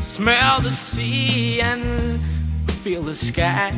[0.02, 2.20] smell the sea and
[2.84, 3.72] feel the sky.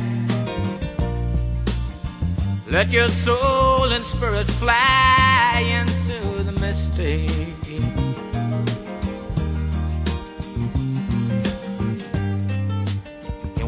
[2.68, 6.52] Let your soul and spirit fly into the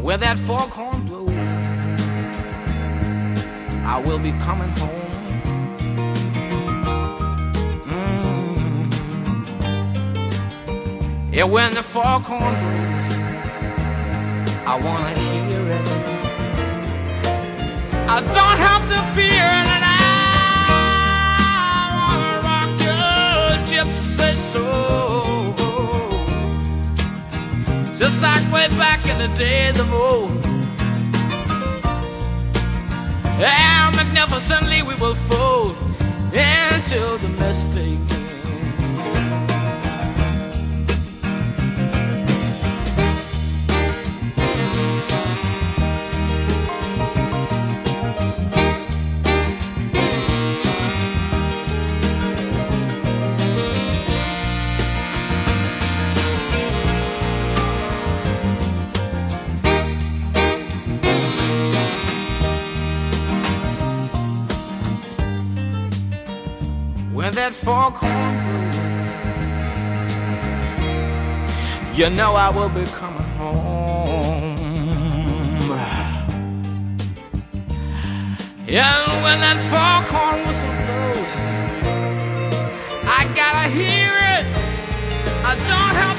[0.05, 1.31] Where that foghorn blows,
[3.83, 4.91] I will be coming home.
[7.89, 8.13] Mm.
[11.33, 13.15] Yeah, when the foghorn blows,
[14.67, 15.87] I wanna hear it.
[18.07, 19.97] I don't have to fear it, I
[21.97, 25.55] wanna rock your gypsy soul,
[27.97, 30.31] just like way back in the days of old.
[33.37, 35.75] And magnificently we will fold
[36.33, 38.24] into the mistake.
[67.91, 68.77] Foghorn blows,
[71.95, 74.55] you know I will be coming home.
[78.67, 81.33] And when that foghorn whistle blows,
[83.05, 84.45] I gotta hear it.
[85.45, 86.14] I don't have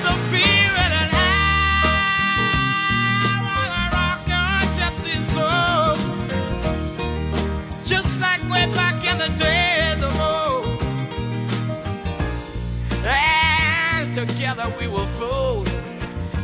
[14.79, 15.69] we will fold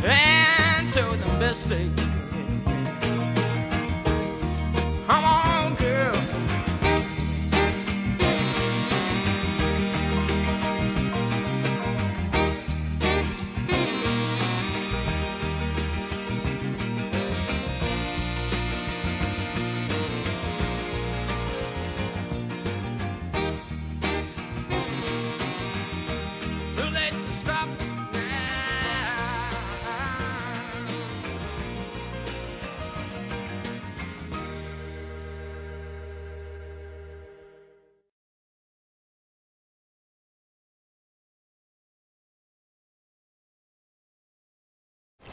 [0.04, 2.11] into the mistake.